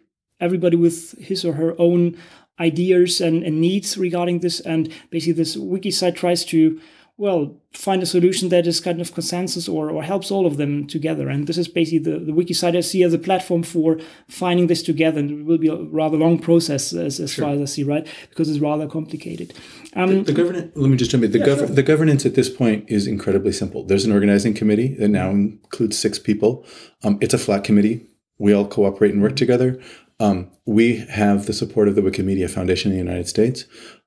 Everybody 0.42 0.76
with 0.76 1.12
his 1.18 1.44
or 1.44 1.54
her 1.54 1.74
own 1.78 2.18
ideas 2.60 3.20
and, 3.20 3.42
and 3.42 3.60
needs 3.60 3.96
regarding 3.96 4.40
this, 4.40 4.60
and 4.60 4.92
basically 5.10 5.32
this 5.32 5.56
WikiCite 5.56 6.16
tries 6.16 6.44
to 6.46 6.80
well, 7.18 7.54
find 7.72 8.02
a 8.02 8.06
solution 8.06 8.48
that 8.48 8.66
is 8.66 8.80
kind 8.80 9.00
of 9.00 9.14
consensus 9.14 9.68
or, 9.68 9.90
or 9.90 10.02
helps 10.02 10.30
all 10.30 10.46
of 10.46 10.56
them 10.56 10.86
together. 10.86 11.28
And 11.28 11.46
this 11.46 11.58
is 11.58 11.68
basically 11.68 11.98
the, 11.98 12.18
the 12.18 12.32
WikiCite 12.32 12.76
I 12.76 12.80
see 12.80 13.02
as 13.02 13.12
a 13.12 13.18
platform 13.18 13.62
for 13.62 14.00
finding 14.28 14.66
this 14.66 14.82
together. 14.82 15.20
And 15.20 15.30
it 15.30 15.44
will 15.44 15.58
be 15.58 15.68
a 15.68 15.76
rather 15.76 16.16
long 16.16 16.38
process 16.38 16.92
as, 16.92 17.20
as 17.20 17.30
sure. 17.30 17.44
far 17.44 17.54
as 17.54 17.60
I 17.60 17.66
see, 17.66 17.84
right? 17.84 18.06
Because 18.30 18.48
it's 18.48 18.58
rather 18.58 18.88
complicated. 18.88 19.52
Um, 19.94 20.24
the, 20.24 20.32
the 20.32 20.32
governance, 20.32 20.72
let 20.74 20.90
me 20.90 20.96
just 20.96 21.10
jump 21.10 21.22
in. 21.22 21.32
The, 21.32 21.38
yeah, 21.38 21.46
gov- 21.46 21.58
sure. 21.58 21.66
the 21.66 21.82
governance 21.82 22.24
at 22.24 22.34
this 22.34 22.48
point 22.48 22.86
is 22.88 23.06
incredibly 23.06 23.52
simple. 23.52 23.84
There's 23.84 24.04
an 24.04 24.12
organizing 24.12 24.54
committee 24.54 24.94
that 24.94 25.08
now 25.08 25.30
includes 25.30 25.98
six 25.98 26.18
people. 26.18 26.66
Um, 27.04 27.18
it's 27.20 27.34
a 27.34 27.38
flat 27.38 27.62
committee. 27.62 28.06
We 28.38 28.52
all 28.52 28.66
cooperate 28.66 29.12
and 29.12 29.22
work 29.22 29.36
together. 29.36 29.80
Um, 30.22 30.52
we 30.64 30.98
have 31.10 31.46
the 31.46 31.52
support 31.52 31.88
of 31.88 31.96
the 31.96 32.00
Wikimedia 32.00 32.48
Foundation 32.48 32.92
in 32.92 32.96
the 32.96 33.04
United 33.04 33.28
States, 33.28 33.64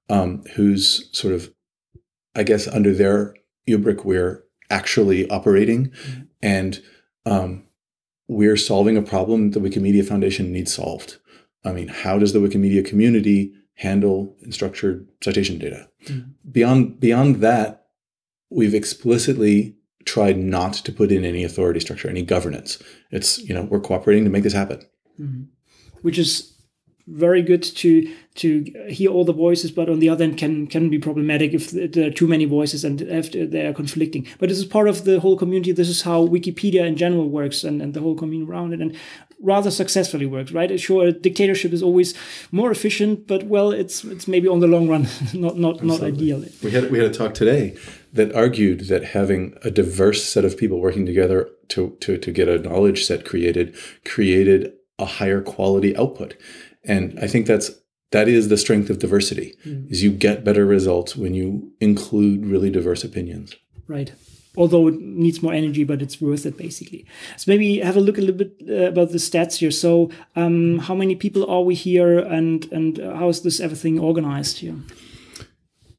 um, 0.09 0.43
whose 0.55 1.09
sort 1.17 1.33
of 1.33 1.53
I 2.35 2.43
guess 2.43 2.67
under 2.67 2.93
their 2.93 3.35
rubric, 3.67 4.05
we're 4.05 4.43
actually 4.69 5.29
operating 5.29 5.87
mm-hmm. 5.87 6.21
and 6.41 6.81
um, 7.25 7.63
we're 8.27 8.57
solving 8.57 8.97
a 8.97 9.01
problem 9.01 9.51
the 9.51 9.59
Wikimedia 9.59 10.05
Foundation 10.05 10.51
needs 10.51 10.73
solved. 10.73 11.17
I 11.63 11.71
mean, 11.71 11.87
how 11.87 12.19
does 12.19 12.33
the 12.33 12.39
Wikimedia 12.39 12.85
community 12.85 13.53
handle 13.75 14.35
structured 14.51 15.07
citation 15.23 15.57
data? 15.57 15.89
Mm-hmm. 16.05 16.29
Beyond 16.51 16.99
beyond 16.99 17.37
that, 17.37 17.87
we've 18.49 18.75
explicitly 18.75 19.75
tried 20.05 20.37
not 20.37 20.73
to 20.73 20.91
put 20.91 21.11
in 21.11 21.25
any 21.25 21.43
authority 21.43 21.79
structure, 21.79 22.07
any 22.07 22.21
governance. 22.21 22.81
It's 23.11 23.39
you 23.39 23.53
know 23.53 23.63
we're 23.63 23.79
cooperating 23.79 24.23
to 24.25 24.29
make 24.29 24.43
this 24.43 24.53
happen. 24.53 24.81
Mm-hmm. 25.19 25.43
Which 26.05 26.19
is 26.19 26.55
very 27.07 27.41
good 27.43 27.61
to 27.61 28.11
to 28.35 28.65
hear 28.89 29.11
all 29.11 29.23
the 29.23 29.33
voices, 29.33 29.71
but 29.71 29.89
on 29.89 29.99
the 29.99 30.09
other 30.09 30.25
hand, 30.25 30.37
can 30.37 30.67
can 30.67 30.89
be 30.89 30.97
problematic 30.97 31.53
if 31.53 31.71
there 31.71 32.07
are 32.07 32.11
too 32.11 32.27
many 32.27 32.45
voices 32.45 32.83
and 32.83 33.01
if 33.01 33.31
they 33.31 33.65
are 33.65 33.73
conflicting. 33.73 34.27
But 34.39 34.49
this 34.49 34.57
is 34.57 34.65
part 34.65 34.87
of 34.87 35.05
the 35.05 35.19
whole 35.19 35.37
community. 35.37 35.71
This 35.71 35.89
is 35.89 36.01
how 36.01 36.27
Wikipedia 36.27 36.85
in 36.85 36.97
general 36.97 37.29
works, 37.29 37.63
and, 37.63 37.81
and 37.81 37.93
the 37.93 38.01
whole 38.01 38.15
community 38.15 38.51
around 38.51 38.73
it, 38.73 38.81
and 38.81 38.95
rather 39.39 39.69
successfully 39.69 40.25
works. 40.25 40.51
Right? 40.51 40.79
Sure, 40.79 41.07
a 41.07 41.11
dictatorship 41.11 41.73
is 41.73 41.83
always 41.83 42.15
more 42.51 42.71
efficient, 42.71 43.27
but 43.27 43.43
well, 43.43 43.71
it's 43.71 44.03
it's 44.03 44.27
maybe 44.27 44.47
on 44.47 44.59
the 44.59 44.67
long 44.67 44.87
run 44.87 45.03
not 45.33 45.57
not 45.57 45.75
Absolutely. 45.75 45.87
not 45.87 46.01
ideal. 46.01 46.45
We 46.63 46.71
had 46.71 46.91
we 46.91 46.97
had 46.97 47.11
a 47.11 47.13
talk 47.13 47.35
today 47.35 47.77
that 48.13 48.33
argued 48.33 48.87
that 48.87 49.03
having 49.03 49.55
a 49.63 49.69
diverse 49.69 50.23
set 50.23 50.43
of 50.43 50.57
people 50.57 50.79
working 50.79 51.05
together 51.05 51.49
to 51.69 51.95
to 51.99 52.17
to 52.17 52.31
get 52.31 52.49
a 52.49 52.57
knowledge 52.57 53.05
set 53.05 53.25
created 53.25 53.75
created 54.03 54.73
a 54.99 55.05
higher 55.05 55.41
quality 55.41 55.95
output 55.97 56.35
and 56.83 57.17
I 57.19 57.27
think 57.27 57.47
that's 57.47 57.71
that 58.11 58.27
is 58.27 58.47
the 58.47 58.57
strength 58.57 58.89
of 58.89 58.99
diversity 58.99 59.55
mm. 59.65 59.91
is 59.91 60.03
you 60.03 60.11
get 60.11 60.43
better 60.43 60.65
results 60.65 61.15
when 61.15 61.33
you 61.33 61.71
include 61.81 62.45
really 62.45 62.69
diverse 62.69 63.03
opinions. 63.03 63.53
Right. 63.87 64.13
Although 64.57 64.87
it 64.87 65.01
needs 65.01 65.43
more 65.43 65.53
energy, 65.53 65.83
but 65.83 66.01
it's 66.01 66.21
worth 66.21 66.45
it 66.45 66.57
basically. 66.57 67.05
So 67.35 67.51
maybe 67.51 67.79
have 67.79 67.97
a 67.97 67.99
look 67.99 68.17
a 68.17 68.21
little 68.21 68.37
bit 68.37 68.55
uh, 68.69 68.87
about 68.87 69.11
the 69.11 69.17
stats 69.17 69.57
here. 69.57 69.71
So 69.71 70.11
um, 70.35 70.79
how 70.79 70.95
many 70.95 71.15
people 71.15 71.49
are 71.49 71.61
we 71.61 71.75
here, 71.75 72.19
and 72.19 72.71
and 72.71 72.97
how 72.97 73.27
is 73.27 73.41
this 73.41 73.59
everything 73.59 73.99
organized 73.99 74.59
here? 74.59 74.77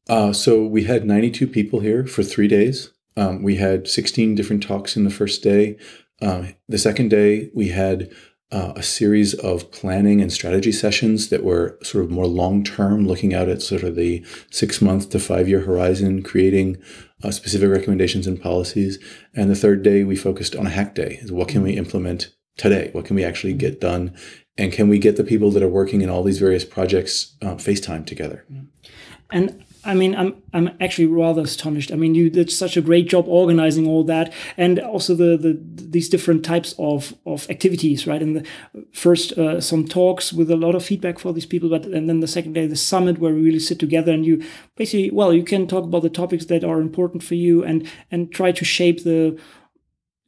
Uh, 0.09 0.33
so 0.33 0.65
we 0.65 0.85
had 0.85 1.05
92 1.05 1.45
people 1.47 1.81
here 1.81 2.07
for 2.07 2.23
three 2.23 2.47
days. 2.47 2.91
Um, 3.15 3.43
we 3.43 3.57
had 3.57 3.87
16 3.87 4.35
different 4.35 4.63
talks 4.63 4.95
in 4.95 5.03
the 5.03 5.11
first 5.11 5.43
day. 5.43 5.77
Uh, 6.21 6.47
the 6.67 6.77
second 6.77 7.09
day, 7.09 7.51
we 7.53 7.67
had 7.69 8.09
uh, 8.51 8.73
a 8.75 8.83
series 8.83 9.33
of 9.33 9.71
planning 9.71 10.21
and 10.21 10.31
strategy 10.31 10.71
sessions 10.71 11.29
that 11.29 11.43
were 11.43 11.77
sort 11.83 12.03
of 12.03 12.11
more 12.11 12.27
long 12.27 12.63
term, 12.63 13.05
looking 13.05 13.33
out 13.33 13.49
at 13.49 13.61
sort 13.61 13.83
of 13.83 13.95
the 13.95 14.25
six 14.51 14.81
month 14.81 15.09
to 15.09 15.19
five 15.19 15.49
year 15.49 15.61
horizon, 15.61 16.23
creating 16.23 16.77
uh, 17.23 17.31
specific 17.31 17.69
recommendations 17.69 18.25
and 18.25 18.41
policies. 18.41 18.99
And 19.33 19.49
the 19.49 19.55
third 19.55 19.83
day, 19.83 20.03
we 20.03 20.15
focused 20.15 20.55
on 20.55 20.67
a 20.67 20.71
hack 20.71 20.95
day: 20.95 21.19
is 21.21 21.31
what 21.31 21.49
can 21.49 21.61
we 21.61 21.73
implement 21.73 22.33
today? 22.55 22.89
What 22.93 23.05
can 23.05 23.15
we 23.15 23.23
actually 23.23 23.53
get 23.53 23.81
done? 23.81 24.15
And 24.57 24.71
can 24.71 24.87
we 24.87 24.97
get 24.97 25.17
the 25.17 25.23
people 25.23 25.51
that 25.51 25.61
are 25.61 25.67
working 25.67 26.01
in 26.01 26.09
all 26.09 26.23
these 26.23 26.39
various 26.39 26.65
projects 26.65 27.35
uh, 27.41 27.55
FaceTime 27.55 28.05
together? 28.05 28.43
And 29.29 29.63
I 29.87 29.93
mean, 29.93 30.15
I'm 30.15 30.35
I'm 30.53 30.69
actually 30.81 31.07
rather 31.07 31.41
astonished. 31.41 31.91
I 31.91 31.95
mean, 31.95 32.13
you 32.13 32.29
did 32.29 32.51
such 32.51 32.75
a 32.75 32.81
great 32.81 33.07
job 33.07 33.25
organizing 33.27 33.87
all 33.87 34.03
that, 34.03 34.33
and 34.57 34.79
also 34.79 35.15
the 35.15 35.37
the 35.37 35.57
these 35.63 36.09
different 36.09 36.43
types 36.43 36.75
of 36.77 37.15
of 37.25 37.49
activities, 37.49 38.05
right? 38.05 38.21
And 38.21 38.35
the 38.35 38.45
first 38.91 39.31
uh, 39.37 39.61
some 39.61 39.87
talks 39.87 40.33
with 40.33 40.51
a 40.51 40.57
lot 40.57 40.75
of 40.75 40.83
feedback 40.83 41.19
for 41.19 41.31
these 41.31 41.45
people, 41.45 41.69
but 41.69 41.85
and 41.85 42.09
then 42.09 42.19
the 42.19 42.27
second 42.27 42.53
day 42.53 42.67
the 42.67 42.75
summit 42.75 43.19
where 43.19 43.33
we 43.33 43.41
really 43.41 43.59
sit 43.59 43.79
together 43.79 44.11
and 44.11 44.25
you 44.25 44.43
basically 44.75 45.09
well 45.09 45.33
you 45.33 45.43
can 45.43 45.67
talk 45.67 45.85
about 45.85 46.03
the 46.03 46.09
topics 46.09 46.45
that 46.45 46.65
are 46.65 46.81
important 46.81 47.23
for 47.23 47.35
you 47.35 47.63
and 47.63 47.87
and 48.11 48.31
try 48.33 48.51
to 48.51 48.65
shape 48.65 49.03
the 49.03 49.39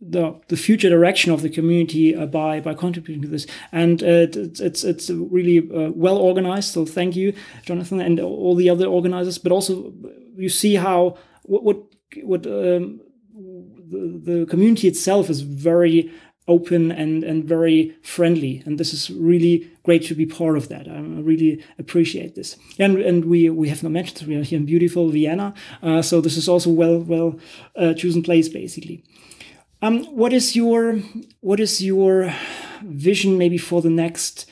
the 0.02 0.40
the 0.48 0.58
future 0.58 0.90
direction 0.90 1.32
of 1.32 1.42
the 1.42 1.50
community 1.50 2.16
uh, 2.16 2.26
by 2.26 2.60
by 2.60 2.74
contributing 2.74 3.22
to 3.22 3.28
this. 3.28 3.46
And 3.72 4.02
uh, 4.02 4.28
it's 4.32 4.60
it's 4.60 4.84
it's 4.84 5.10
really 5.10 5.60
uh, 5.60 5.92
well 5.92 6.18
organized 6.18 6.74
so 6.74 6.86
thank 6.86 7.16
you 7.16 7.34
jonathan 7.64 8.00
and 8.00 8.20
all 8.20 8.56
the 8.56 8.70
other 8.70 8.86
organizers. 8.86 9.38
But 9.38 9.52
also 9.52 9.94
you 10.38 10.50
see 10.50 10.76
how 10.76 11.18
what 11.44 11.64
what, 11.64 11.78
what 12.24 12.46
um, 12.48 13.02
the, 13.34 14.22
the 14.24 14.46
community 14.46 14.88
itself 14.88 15.30
is 15.30 15.42
very 15.42 16.12
open 16.48 16.92
and 16.92 17.24
and 17.24 17.44
very 17.44 17.94
friendly. 18.02 18.64
And 18.66 18.80
this 18.80 18.94
is 18.94 19.10
really 19.12 19.70
great 19.84 20.06
to 20.06 20.16
be 20.16 20.26
part 20.26 20.58
of 20.58 20.70
that. 20.70 20.88
I 20.88 21.00
really 21.00 21.62
appreciate 21.78 22.36
this. 22.36 22.56
And 22.80 22.98
and 23.00 23.26
we 23.26 23.50
we 23.50 23.68
have 23.68 23.84
not 23.84 23.92
mentioned 23.92 24.28
we 24.30 24.38
are 24.38 24.44
here 24.44 24.60
in 24.60 24.66
beautiful 24.66 25.10
vienna. 25.10 25.54
Uh, 25.84 26.02
so 26.02 26.22
this 26.22 26.38
is 26.38 26.48
also 26.48 26.70
well 26.70 27.00
well 27.00 27.38
uh, 27.76 27.94
chosen 27.94 28.24
place 28.24 28.48
basically 28.48 29.04
um, 29.82 30.04
what 30.06 30.34
is 30.34 30.56
your 30.56 30.98
what 31.42 31.60
is 31.60 31.82
your 31.82 32.34
vision 32.84 33.38
maybe 33.38 33.58
for 33.58 33.82
the 33.82 33.90
next 33.90 34.50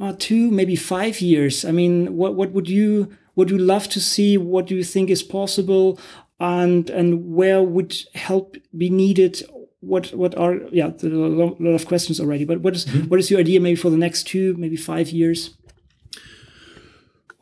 uh, 0.00 0.14
two, 0.18 0.50
maybe 0.50 0.76
five 0.76 1.20
years? 1.20 1.64
I 1.64 1.72
mean, 1.72 2.16
what 2.16 2.34
what 2.34 2.52
would 2.52 2.68
you 2.68 3.16
would 3.36 3.50
you 3.50 3.58
love 3.58 3.88
to 3.90 4.00
see? 4.00 4.38
What 4.38 4.66
do 4.66 4.74
you 4.74 4.84
think 4.84 5.10
is 5.10 5.22
possible? 5.22 5.98
And 6.40 6.90
and 6.90 7.34
where 7.34 7.62
would 7.62 7.94
help 8.14 8.56
be 8.76 8.88
needed? 8.88 9.42
What 9.80 10.12
what 10.14 10.36
are 10.36 10.60
yeah, 10.72 10.92
a 11.02 11.06
lot 11.06 11.74
of 11.74 11.86
questions 11.86 12.20
already. 12.20 12.44
But 12.44 12.60
what 12.62 12.74
is, 12.74 12.86
mm 12.86 12.92
-hmm. 12.92 13.08
what 13.08 13.20
is 13.20 13.30
your 13.30 13.40
idea 13.40 13.60
maybe 13.60 13.76
for 13.76 13.90
the 13.90 13.98
next 13.98 14.26
two, 14.26 14.54
maybe 14.56 14.76
five 14.76 15.10
years? 15.12 15.56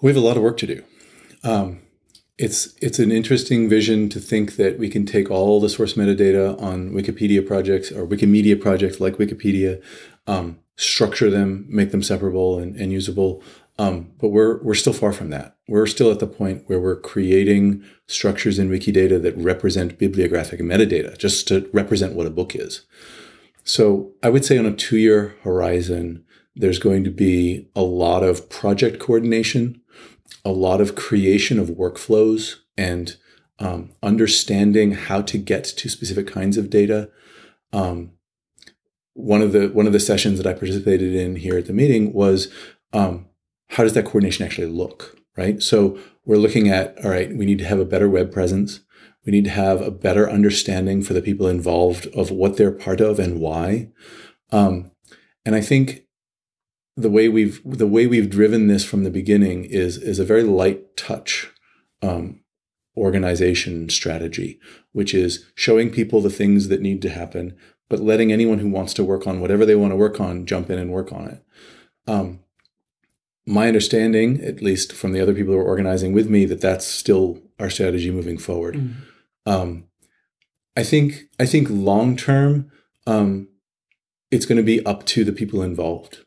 We 0.03 0.13
have 0.13 0.21
a 0.21 0.29
lot 0.29 0.37
of 0.37 0.43
work 0.43 0.57
to 0.57 0.67
do. 0.67 0.83
Um, 1.43 1.81
it's 2.41 2.75
it's 2.81 2.99
an 2.99 3.13
interesting 3.13 3.69
vision 3.69 4.09
to 4.09 4.19
think 4.19 4.57
that 4.57 4.79
we 4.79 4.89
can 4.89 5.05
take 5.05 5.31
all 5.31 5.61
the 5.61 5.69
source 5.69 5.93
metadata 5.93 6.61
on 6.61 6.91
Wikipedia 6.93 7.47
projects 7.47 7.93
or 7.93 8.07
Wikimedia 8.07 8.59
projects 8.59 8.99
like 8.99 9.19
Wikipedia, 9.19 9.83
um, 10.27 10.59
structure 10.77 11.29
them, 11.29 11.67
make 11.69 11.91
them 11.91 12.03
separable 12.03 12.59
and, 12.59 12.75
and 12.77 12.93
usable. 12.93 13.43
Um, 13.79 14.13
but 14.19 14.29
we're 14.29 14.63
we're 14.63 14.75
still 14.75 14.95
far 14.95 15.13
from 15.13 15.29
that. 15.31 15.57
We're 15.69 15.87
still 15.87 16.11
at 16.11 16.19
the 16.19 16.27
point 16.27 16.65
where 16.67 16.81
we're 16.81 16.99
creating 17.01 17.85
structures 18.07 18.59
in 18.59 18.71
Wikidata 18.71 19.21
that 19.21 19.37
represent 19.37 19.99
bibliographic 19.99 20.61
metadata, 20.61 21.19
just 21.19 21.47
to 21.49 21.69
represent 21.75 22.15
what 22.15 22.27
a 22.27 22.31
book 22.31 22.57
is. 22.57 22.87
So 23.65 24.13
I 24.23 24.31
would 24.31 24.47
say 24.47 24.57
on 24.57 24.65
a 24.65 24.73
two-year 24.73 25.37
horizon, 25.43 26.25
there's 26.57 26.79
going 26.79 27.05
to 27.05 27.11
be 27.11 27.69
a 27.77 27.83
lot 27.83 28.23
of 28.23 28.49
project 28.49 28.99
coordination 28.99 29.80
a 30.45 30.51
lot 30.51 30.81
of 30.81 30.95
creation 30.95 31.59
of 31.59 31.69
workflows 31.69 32.57
and 32.77 33.17
um, 33.59 33.91
understanding 34.03 34.93
how 34.93 35.21
to 35.23 35.39
get 35.39 35.65
to 35.65 35.89
specific 35.89 36.27
kinds 36.27 36.57
of 36.57 36.71
data. 36.71 37.11
Um, 37.73 38.13
one 39.15 39.43
of 39.43 39.53
the 39.53 39.69
one 39.69 39.87
of 39.87 39.93
the 39.93 40.01
sessions 40.01 40.39
that 40.39 40.47
I 40.47 40.55
participated 40.55 41.15
in 41.15 41.37
here 41.37 41.59
at 41.59 41.67
the 41.67 41.73
meeting 41.73 42.13
was 42.13 42.49
um, 42.93 43.27
how 43.69 43.83
does 43.83 43.93
that 43.93 44.07
coordination 44.07 44.45
actually 44.45 44.69
look, 44.69 45.19
right? 45.37 45.63
So 45.63 45.99
we're 46.25 46.37
looking 46.37 46.69
at 46.69 46.97
all 47.05 47.11
right, 47.11 47.35
we 47.35 47.45
need 47.47 47.59
to 47.59 47.67
have 47.67 47.79
a 47.79 47.85
better 47.85 48.09
web 48.09 48.33
presence. 48.33 48.81
We 49.27 49.33
need 49.33 49.45
to 49.45 49.51
have 49.51 49.83
a 49.83 49.91
better 49.91 50.31
understanding 50.31 51.03
for 51.03 51.13
the 51.13 51.21
people 51.21 51.47
involved 51.47 52.07
of 52.15 52.31
what 52.31 52.57
they're 52.57 52.73
part 52.73 53.03
of 53.03 53.19
and 53.19 53.39
why. 53.39 53.91
Um, 54.51 54.93
and 55.45 55.55
I 55.55 55.61
think 55.61 56.05
the 57.01 57.11
way 57.11 57.29
we've 57.29 57.61
the 57.65 57.87
way 57.87 58.07
we've 58.07 58.31
driven 58.31 58.67
this 58.67 58.85
from 58.85 59.05
the 59.05 59.11
beginning 59.11 59.65
is 59.65 59.97
is 59.97 60.19
a 60.19 60.25
very 60.25 60.43
light 60.43 60.97
touch 60.97 61.51
um, 62.03 62.41
organization 62.97 63.89
strategy, 63.89 64.59
which 64.93 65.15
is 65.15 65.47
showing 65.55 65.91
people 65.91 66.21
the 66.21 66.31
things 66.31 66.69
that 66.69 66.81
need 66.81 67.03
to 67.03 67.11
happen, 67.11 67.57
but 67.89 68.01
letting 68.01 68.33
anyone 68.33 68.59
who 68.59 68.69
wants 68.69 68.95
to 68.95 69.05
work 69.05 69.27
on 69.27 69.41
whatever 69.41 69.65
they 69.65 69.75
want 69.75 69.93
to 69.93 69.97
work 69.97 70.21
on 70.21 70.47
jump 70.47 70.71
in 70.71 70.79
and 70.79 70.91
work 70.91 71.13
on 71.13 71.29
it. 71.29 71.45
Um, 72.07 72.41
my 73.47 73.69
understanding, 73.69 74.41
at 74.43 74.63
least 74.63 74.93
from 74.93 75.13
the 75.13 75.21
other 75.21 75.35
people 75.35 75.55
who 75.55 75.61
are 75.61 75.65
organizing 75.65 76.13
with 76.13 76.29
me, 76.29 76.45
that 76.45 76.61
that's 76.61 76.87
still 76.87 77.41
our 77.59 77.71
strategy 77.71 78.11
moving 78.11 78.39
forward. 78.39 78.77
Mm. 78.77 78.95
Um, 79.47 79.85
I 80.77 80.85
think 80.85 81.25
I 81.39 81.47
think 81.47 81.69
long 81.71 82.17
term, 82.17 82.71
um, 83.07 83.49
it's 84.31 84.47
going 84.47 84.59
to 84.59 84.63
be 84.63 84.85
up 84.87 85.05
to 85.07 85.25
the 85.25 85.33
people 85.33 85.63
involved. 85.63 86.25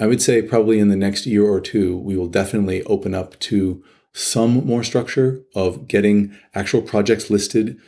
I 0.00 0.06
would 0.06 0.22
say 0.22 0.40
probably 0.42 0.78
in 0.78 0.88
the 0.88 0.96
next 0.96 1.26
year 1.26 1.44
or 1.44 1.60
two, 1.60 1.96
we 1.98 2.16
will 2.16 2.28
definitely 2.28 2.82
open 2.84 3.14
up 3.14 3.38
to 3.40 3.82
some 4.14 4.66
more 4.66 4.84
structure 4.84 5.42
of 5.54 5.88
getting 5.88 6.36
actual 6.54 6.82
projects 6.82 7.30
listed, 7.30 7.78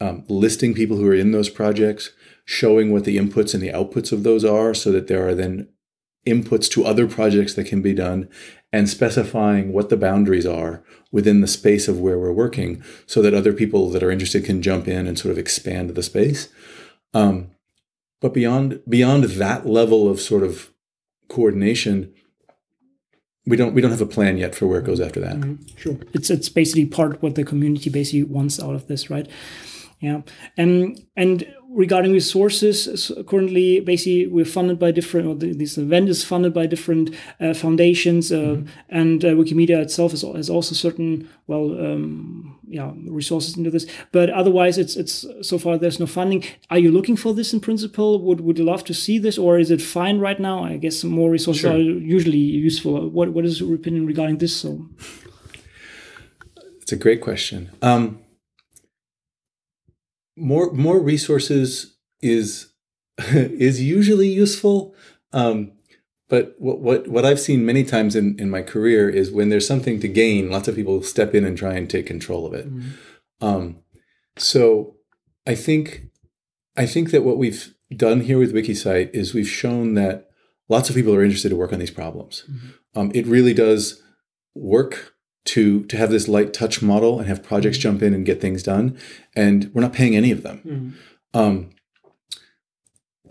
um, 0.00 0.24
listing 0.28 0.74
people 0.74 0.96
who 0.96 1.06
are 1.06 1.14
in 1.14 1.32
those 1.32 1.48
projects, 1.48 2.10
showing 2.44 2.92
what 2.92 3.04
the 3.04 3.16
inputs 3.16 3.54
and 3.54 3.62
the 3.62 3.68
outputs 3.68 4.12
of 4.12 4.22
those 4.22 4.44
are 4.44 4.74
so 4.74 4.90
that 4.92 5.06
there 5.06 5.26
are 5.26 5.34
then 5.34 5.68
inputs 6.26 6.70
to 6.70 6.84
other 6.84 7.06
projects 7.06 7.54
that 7.54 7.66
can 7.66 7.82
be 7.82 7.92
done 7.92 8.28
and 8.72 8.88
specifying 8.88 9.72
what 9.72 9.88
the 9.88 9.96
boundaries 9.96 10.46
are 10.46 10.82
within 11.10 11.40
the 11.40 11.48
space 11.48 11.88
of 11.88 11.98
where 11.98 12.18
we're 12.18 12.32
working 12.32 12.82
so 13.06 13.20
that 13.20 13.34
other 13.34 13.52
people 13.52 13.90
that 13.90 14.02
are 14.02 14.10
interested 14.10 14.44
can 14.44 14.62
jump 14.62 14.88
in 14.88 15.06
and 15.06 15.18
sort 15.18 15.32
of 15.32 15.38
expand 15.38 15.90
the 15.90 16.02
space. 16.02 16.48
Um, 17.12 17.50
but 18.20 18.32
beyond 18.32 18.80
beyond 18.88 19.24
that 19.24 19.66
level 19.66 20.08
of 20.08 20.20
sort 20.20 20.42
of 20.42 20.71
coordination 21.32 22.12
we 23.46 23.56
don't 23.56 23.74
we 23.74 23.80
don't 23.82 23.90
have 23.90 24.00
a 24.00 24.06
plan 24.06 24.38
yet 24.38 24.54
for 24.54 24.66
where 24.66 24.80
it 24.80 24.86
goes 24.86 25.00
after 25.00 25.20
that. 25.20 25.36
Mm-hmm. 25.36 25.76
sure. 25.76 25.96
It's 26.14 26.30
it's 26.30 26.48
basically 26.48 26.86
part 26.86 27.22
what 27.22 27.34
the 27.34 27.44
community 27.44 27.90
basically 27.90 28.22
wants 28.22 28.60
out 28.60 28.74
of 28.74 28.86
this 28.86 29.10
right? 29.10 29.28
Yeah. 30.00 30.22
And 30.56 31.04
and 31.16 31.52
regarding 31.74 32.12
resources 32.12 33.10
currently 33.26 33.80
basically 33.80 34.26
we're 34.26 34.44
funded 34.44 34.78
by 34.78 34.90
different 34.90 35.26
or 35.26 35.34
this 35.34 35.78
event 35.78 36.08
is 36.08 36.22
funded 36.22 36.52
by 36.52 36.66
different 36.66 37.14
uh, 37.40 37.54
foundations 37.54 38.30
uh, 38.30 38.36
mm-hmm. 38.36 38.66
and 38.90 39.24
uh, 39.24 39.28
wikimedia 39.28 39.78
itself 39.78 40.12
is, 40.12 40.22
has 40.22 40.50
also 40.50 40.74
certain 40.74 41.28
well 41.46 41.70
um, 41.80 42.58
yeah 42.72 42.90
resources 43.06 43.56
into 43.56 43.70
this. 43.70 43.86
But 44.10 44.30
otherwise 44.30 44.78
it's 44.78 44.96
it's 44.96 45.26
so 45.42 45.58
far 45.58 45.78
there's 45.78 46.00
no 46.00 46.06
funding. 46.06 46.44
Are 46.70 46.78
you 46.78 46.90
looking 46.90 47.16
for 47.16 47.34
this 47.34 47.52
in 47.52 47.60
principle? 47.60 48.20
Would 48.22 48.40
would 48.40 48.58
you 48.58 48.64
love 48.64 48.84
to 48.84 48.94
see 48.94 49.18
this 49.18 49.38
or 49.38 49.58
is 49.58 49.70
it 49.70 49.82
fine 49.82 50.18
right 50.18 50.40
now? 50.40 50.64
I 50.64 50.78
guess 50.78 51.04
more 51.04 51.30
resources 51.30 51.62
sure. 51.62 51.72
are 51.72 51.78
usually 52.16 52.38
useful. 52.38 53.08
What 53.08 53.32
what 53.32 53.44
is 53.44 53.60
your 53.60 53.74
opinion 53.74 54.06
regarding 54.06 54.38
this 54.38 54.56
so? 54.56 54.86
It's 56.80 56.92
a 56.92 56.96
great 56.96 57.20
question. 57.20 57.70
Um, 57.82 58.18
more 60.36 60.72
more 60.72 61.00
resources 61.00 61.96
is 62.20 62.72
is 63.18 63.80
usually 63.80 64.28
useful. 64.28 64.94
Um, 65.32 65.72
but 66.28 66.54
what, 66.58 66.80
what 66.80 67.08
what 67.08 67.24
I've 67.24 67.40
seen 67.40 67.66
many 67.66 67.84
times 67.84 68.16
in, 68.16 68.38
in 68.38 68.48
my 68.48 68.62
career 68.62 69.08
is 69.08 69.30
when 69.30 69.50
there's 69.50 69.66
something 69.66 70.00
to 70.00 70.08
gain, 70.08 70.50
lots 70.50 70.68
of 70.68 70.74
people 70.74 71.02
step 71.02 71.34
in 71.34 71.44
and 71.44 71.58
try 71.58 71.74
and 71.74 71.88
take 71.88 72.06
control 72.06 72.46
of 72.46 72.54
it. 72.54 72.72
Mm-hmm. 72.72 73.44
Um, 73.44 73.76
so 74.38 74.96
I 75.46 75.54
think 75.54 76.06
I 76.76 76.86
think 76.86 77.10
that 77.10 77.22
what 77.22 77.38
we've 77.38 77.74
done 77.94 78.22
here 78.22 78.38
with 78.38 78.54
WikiCite 78.54 79.10
is 79.12 79.34
we've 79.34 79.48
shown 79.48 79.94
that 79.94 80.30
lots 80.68 80.88
of 80.88 80.96
people 80.96 81.14
are 81.14 81.22
interested 81.22 81.50
to 81.50 81.56
work 81.56 81.72
on 81.72 81.78
these 81.78 81.90
problems. 81.90 82.44
Mm-hmm. 82.50 82.98
Um, 82.98 83.12
it 83.14 83.26
really 83.26 83.52
does 83.52 84.02
work 84.54 85.11
to 85.44 85.84
to 85.84 85.96
have 85.96 86.10
this 86.10 86.28
light 86.28 86.52
touch 86.52 86.82
model 86.82 87.18
and 87.18 87.28
have 87.28 87.42
projects 87.42 87.78
mm-hmm. 87.78 87.82
jump 87.82 88.02
in 88.02 88.14
and 88.14 88.26
get 88.26 88.40
things 88.40 88.62
done 88.62 88.96
and 89.34 89.70
we're 89.72 89.82
not 89.82 89.92
paying 89.92 90.16
any 90.16 90.30
of 90.30 90.42
them 90.42 90.60
mm. 91.34 91.38
um, 91.38 91.70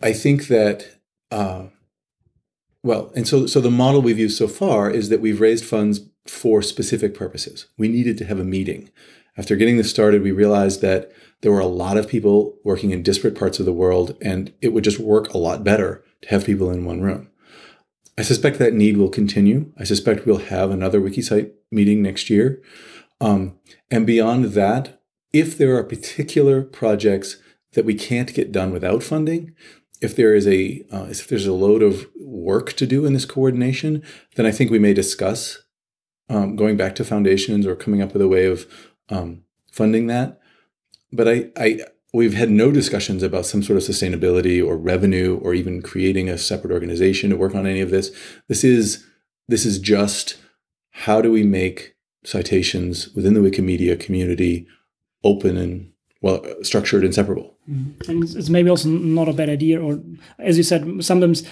i 0.01 0.11
think 0.11 0.47
that 0.47 0.97
uh, 1.31 1.65
well 2.83 3.11
and 3.15 3.27
so 3.27 3.45
so 3.45 3.61
the 3.61 3.71
model 3.71 4.01
we've 4.01 4.19
used 4.19 4.37
so 4.37 4.47
far 4.47 4.89
is 4.89 5.09
that 5.09 5.21
we've 5.21 5.41
raised 5.41 5.65
funds 5.65 6.01
for 6.25 6.61
specific 6.61 7.13
purposes 7.13 7.67
we 7.77 7.87
needed 7.87 8.17
to 8.17 8.25
have 8.25 8.39
a 8.39 8.43
meeting 8.43 8.89
after 9.37 9.55
getting 9.55 9.77
this 9.77 9.89
started 9.89 10.21
we 10.21 10.31
realized 10.31 10.81
that 10.81 11.11
there 11.41 11.51
were 11.51 11.59
a 11.59 11.65
lot 11.65 11.97
of 11.97 12.07
people 12.07 12.55
working 12.63 12.91
in 12.91 13.01
disparate 13.01 13.37
parts 13.37 13.59
of 13.59 13.65
the 13.65 13.73
world 13.73 14.15
and 14.21 14.53
it 14.61 14.73
would 14.73 14.83
just 14.83 14.99
work 14.99 15.33
a 15.33 15.37
lot 15.37 15.63
better 15.63 16.03
to 16.21 16.29
have 16.29 16.45
people 16.45 16.69
in 16.69 16.85
one 16.85 17.01
room 17.01 17.31
I 18.17 18.23
suspect 18.23 18.59
that 18.59 18.73
need 18.73 18.97
will 18.97 19.09
continue. 19.09 19.71
I 19.79 19.83
suspect 19.83 20.25
we'll 20.25 20.37
have 20.37 20.69
another 20.69 20.99
WikiCite 20.99 21.51
meeting 21.71 22.01
next 22.01 22.29
year. 22.29 22.61
Um, 23.19 23.57
and 23.89 24.05
beyond 24.05 24.45
that, 24.53 25.01
if 25.31 25.57
there 25.57 25.75
are 25.77 25.83
particular 25.83 26.63
projects 26.63 27.37
that 27.73 27.85
we 27.85 27.93
can't 27.93 28.33
get 28.33 28.51
done 28.51 28.71
without 28.71 29.03
funding, 29.03 29.55
if 30.01 30.15
there 30.15 30.33
is 30.33 30.47
a 30.47 30.83
uh, 30.91 31.07
if 31.09 31.27
there's 31.27 31.45
a 31.45 31.53
load 31.53 31.83
of 31.83 32.07
work 32.19 32.73
to 32.73 32.87
do 32.87 33.05
in 33.05 33.13
this 33.13 33.25
coordination, 33.25 34.03
then 34.35 34.45
I 34.45 34.51
think 34.51 34.71
we 34.71 34.79
may 34.79 34.93
discuss 34.93 35.63
um, 36.27 36.55
going 36.55 36.75
back 36.75 36.95
to 36.95 37.05
foundations 37.05 37.65
or 37.67 37.75
coming 37.75 38.01
up 38.01 38.13
with 38.13 38.21
a 38.21 38.27
way 38.27 38.45
of 38.45 38.65
um, 39.09 39.43
funding 39.71 40.07
that. 40.07 40.39
But 41.13 41.27
I, 41.27 41.51
I 41.55 41.79
We've 42.13 42.33
had 42.33 42.49
no 42.49 42.71
discussions 42.71 43.23
about 43.23 43.45
some 43.45 43.63
sort 43.63 43.77
of 43.77 43.83
sustainability 43.83 44.65
or 44.65 44.75
revenue 44.75 45.39
or 45.41 45.53
even 45.53 45.81
creating 45.81 46.27
a 46.27 46.37
separate 46.37 46.73
organization 46.73 47.29
to 47.29 47.37
work 47.37 47.55
on 47.55 47.65
any 47.65 47.79
of 47.79 47.89
this. 47.89 48.11
This 48.49 48.63
is 48.65 49.05
this 49.47 49.65
is 49.65 49.79
just 49.79 50.35
how 50.91 51.21
do 51.21 51.31
we 51.31 51.43
make 51.43 51.95
citations 52.23 53.09
within 53.15 53.33
the 53.33 53.39
Wikimedia 53.39 53.99
community 53.99 54.67
open 55.23 55.57
and 55.57 55.90
well 56.21 56.45
structured 56.61 57.03
and 57.03 57.13
separable. 57.13 57.55
Mm-hmm. 57.69 58.11
And 58.11 58.23
it's 58.23 58.49
maybe 58.49 58.69
also 58.69 58.89
not 58.89 59.27
a 59.27 59.33
bad 59.33 59.49
idea, 59.49 59.81
or 59.81 59.99
as 60.37 60.55
you 60.55 60.63
said, 60.63 61.03
sometimes 61.03 61.43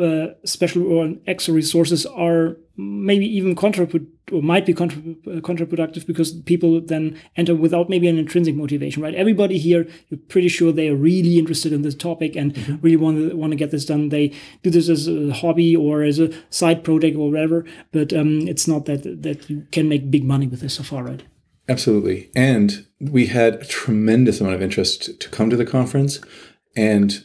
uh, 0.00 0.28
special 0.44 0.92
or 0.92 1.14
extra 1.26 1.54
resources 1.54 2.04
are 2.04 2.56
maybe 2.76 3.26
even 3.26 3.54
contrapro- 3.54 4.06
or 4.32 4.42
might 4.42 4.66
be 4.66 4.74
contra- 4.74 5.00
uh, 5.00 5.40
counterproductive 5.40 6.04
because 6.04 6.32
people 6.32 6.80
then 6.80 7.18
enter 7.36 7.54
without 7.54 7.88
maybe 7.88 8.08
an 8.08 8.18
intrinsic 8.18 8.56
motivation, 8.56 9.02
right? 9.02 9.14
Everybody 9.14 9.56
here, 9.56 9.86
you're 10.08 10.20
pretty 10.28 10.48
sure 10.48 10.72
they 10.72 10.88
are 10.88 10.96
really 10.96 11.38
interested 11.38 11.72
in 11.72 11.82
this 11.82 11.94
topic 11.94 12.34
and 12.34 12.54
mm-hmm. 12.54 12.76
really 12.80 12.96
want 12.96 13.30
to 13.30 13.36
want 13.36 13.52
to 13.52 13.56
get 13.56 13.70
this 13.70 13.84
done. 13.84 14.08
They 14.08 14.32
do 14.64 14.70
this 14.70 14.88
as 14.88 15.06
a 15.06 15.32
hobby 15.32 15.76
or 15.76 16.02
as 16.02 16.18
a 16.18 16.32
side 16.50 16.82
project 16.82 17.16
or 17.16 17.30
whatever, 17.30 17.64
but 17.92 18.12
um, 18.12 18.48
it's 18.48 18.66
not 18.66 18.86
that 18.86 19.22
that 19.22 19.48
you 19.48 19.64
can 19.70 19.88
make 19.88 20.10
big 20.10 20.24
money 20.24 20.48
with 20.48 20.60
this 20.60 20.74
so 20.74 20.82
far, 20.82 21.04
right? 21.04 21.22
Absolutely. 21.68 22.30
And 22.34 22.87
we 23.00 23.26
had 23.26 23.54
a 23.54 23.64
tremendous 23.64 24.40
amount 24.40 24.56
of 24.56 24.62
interest 24.62 25.20
to 25.20 25.28
come 25.28 25.50
to 25.50 25.56
the 25.56 25.64
conference. 25.64 26.20
And 26.76 27.24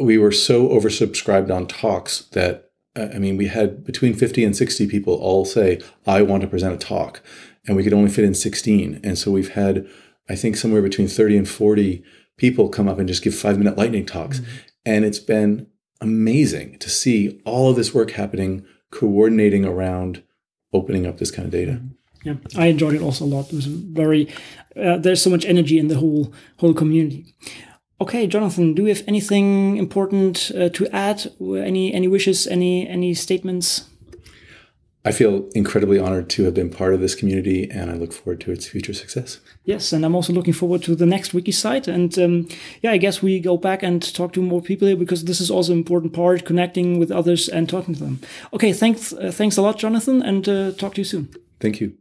we 0.00 0.18
were 0.18 0.32
so 0.32 0.68
oversubscribed 0.68 1.54
on 1.54 1.66
talks 1.66 2.20
that, 2.32 2.70
uh, 2.94 3.08
I 3.14 3.18
mean, 3.18 3.36
we 3.36 3.46
had 3.46 3.84
between 3.84 4.14
50 4.14 4.44
and 4.44 4.56
60 4.56 4.86
people 4.86 5.14
all 5.14 5.44
say, 5.44 5.80
I 6.06 6.22
want 6.22 6.42
to 6.42 6.48
present 6.48 6.74
a 6.74 6.78
talk. 6.78 7.22
And 7.66 7.76
we 7.76 7.82
could 7.82 7.92
only 7.92 8.10
fit 8.10 8.24
in 8.24 8.34
16. 8.34 9.00
And 9.02 9.18
so 9.18 9.30
we've 9.30 9.52
had, 9.52 9.86
I 10.28 10.34
think, 10.34 10.56
somewhere 10.56 10.82
between 10.82 11.08
30 11.08 11.38
and 11.38 11.48
40 11.48 12.02
people 12.36 12.68
come 12.68 12.88
up 12.88 12.98
and 12.98 13.08
just 13.08 13.22
give 13.22 13.34
five 13.34 13.58
minute 13.58 13.76
lightning 13.76 14.06
talks. 14.06 14.40
Mm-hmm. 14.40 14.56
And 14.86 15.04
it's 15.04 15.18
been 15.18 15.66
amazing 16.00 16.78
to 16.78 16.88
see 16.88 17.40
all 17.44 17.70
of 17.70 17.76
this 17.76 17.92
work 17.92 18.12
happening, 18.12 18.64
coordinating 18.90 19.64
around 19.64 20.22
opening 20.72 21.06
up 21.06 21.18
this 21.18 21.30
kind 21.30 21.46
of 21.46 21.52
data. 21.52 21.82
Yeah, 22.24 22.34
I 22.56 22.66
enjoyed 22.66 22.94
it 22.94 23.02
also 23.02 23.24
a 23.24 23.26
lot. 23.26 23.46
It 23.52 23.54
was 23.54 23.66
very. 23.66 24.28
Uh, 24.76 24.96
there's 24.96 25.22
so 25.22 25.30
much 25.30 25.44
energy 25.44 25.78
in 25.78 25.88
the 25.88 25.96
whole 25.96 26.32
whole 26.58 26.74
community. 26.74 27.34
Okay, 28.00 28.26
Jonathan, 28.26 28.74
do 28.74 28.82
you 28.82 28.88
have 28.88 29.04
anything 29.08 29.76
important 29.76 30.52
uh, 30.54 30.68
to 30.70 30.86
add? 30.88 31.32
Any 31.40 31.92
any 31.92 32.08
wishes? 32.08 32.46
Any 32.46 32.88
any 32.88 33.14
statements? 33.14 33.88
I 35.04 35.12
feel 35.12 35.48
incredibly 35.54 35.98
honored 35.98 36.28
to 36.30 36.44
have 36.44 36.54
been 36.54 36.70
part 36.70 36.92
of 36.92 37.00
this 37.00 37.14
community, 37.14 37.70
and 37.70 37.90
I 37.90 37.94
look 37.94 38.12
forward 38.12 38.40
to 38.42 38.52
its 38.52 38.66
future 38.66 38.92
success. 38.92 39.40
Yes, 39.64 39.92
and 39.92 40.04
I'm 40.04 40.14
also 40.14 40.32
looking 40.32 40.52
forward 40.52 40.82
to 40.82 40.94
the 40.94 41.06
next 41.06 41.32
WikiCite. 41.32 41.88
And 41.88 42.18
um, 42.18 42.48
yeah, 42.82 42.90
I 42.90 42.98
guess 42.98 43.22
we 43.22 43.40
go 43.40 43.56
back 43.56 43.82
and 43.82 44.02
talk 44.14 44.32
to 44.34 44.42
more 44.42 44.60
people 44.60 44.88
here 44.88 44.96
because 44.96 45.24
this 45.24 45.40
is 45.40 45.50
also 45.50 45.72
an 45.72 45.78
important 45.78 46.12
part, 46.12 46.44
connecting 46.44 46.98
with 46.98 47.10
others 47.10 47.48
and 47.48 47.68
talking 47.68 47.94
to 47.94 48.00
them. 48.00 48.20
Okay, 48.52 48.72
thanks, 48.72 49.12
uh, 49.12 49.30
thanks 49.32 49.56
a 49.56 49.62
lot, 49.62 49.78
Jonathan, 49.78 50.20
and 50.20 50.48
uh, 50.48 50.72
talk 50.72 50.94
to 50.94 51.00
you 51.00 51.06
soon. 51.06 51.28
Thank 51.60 51.80
you. 51.80 51.96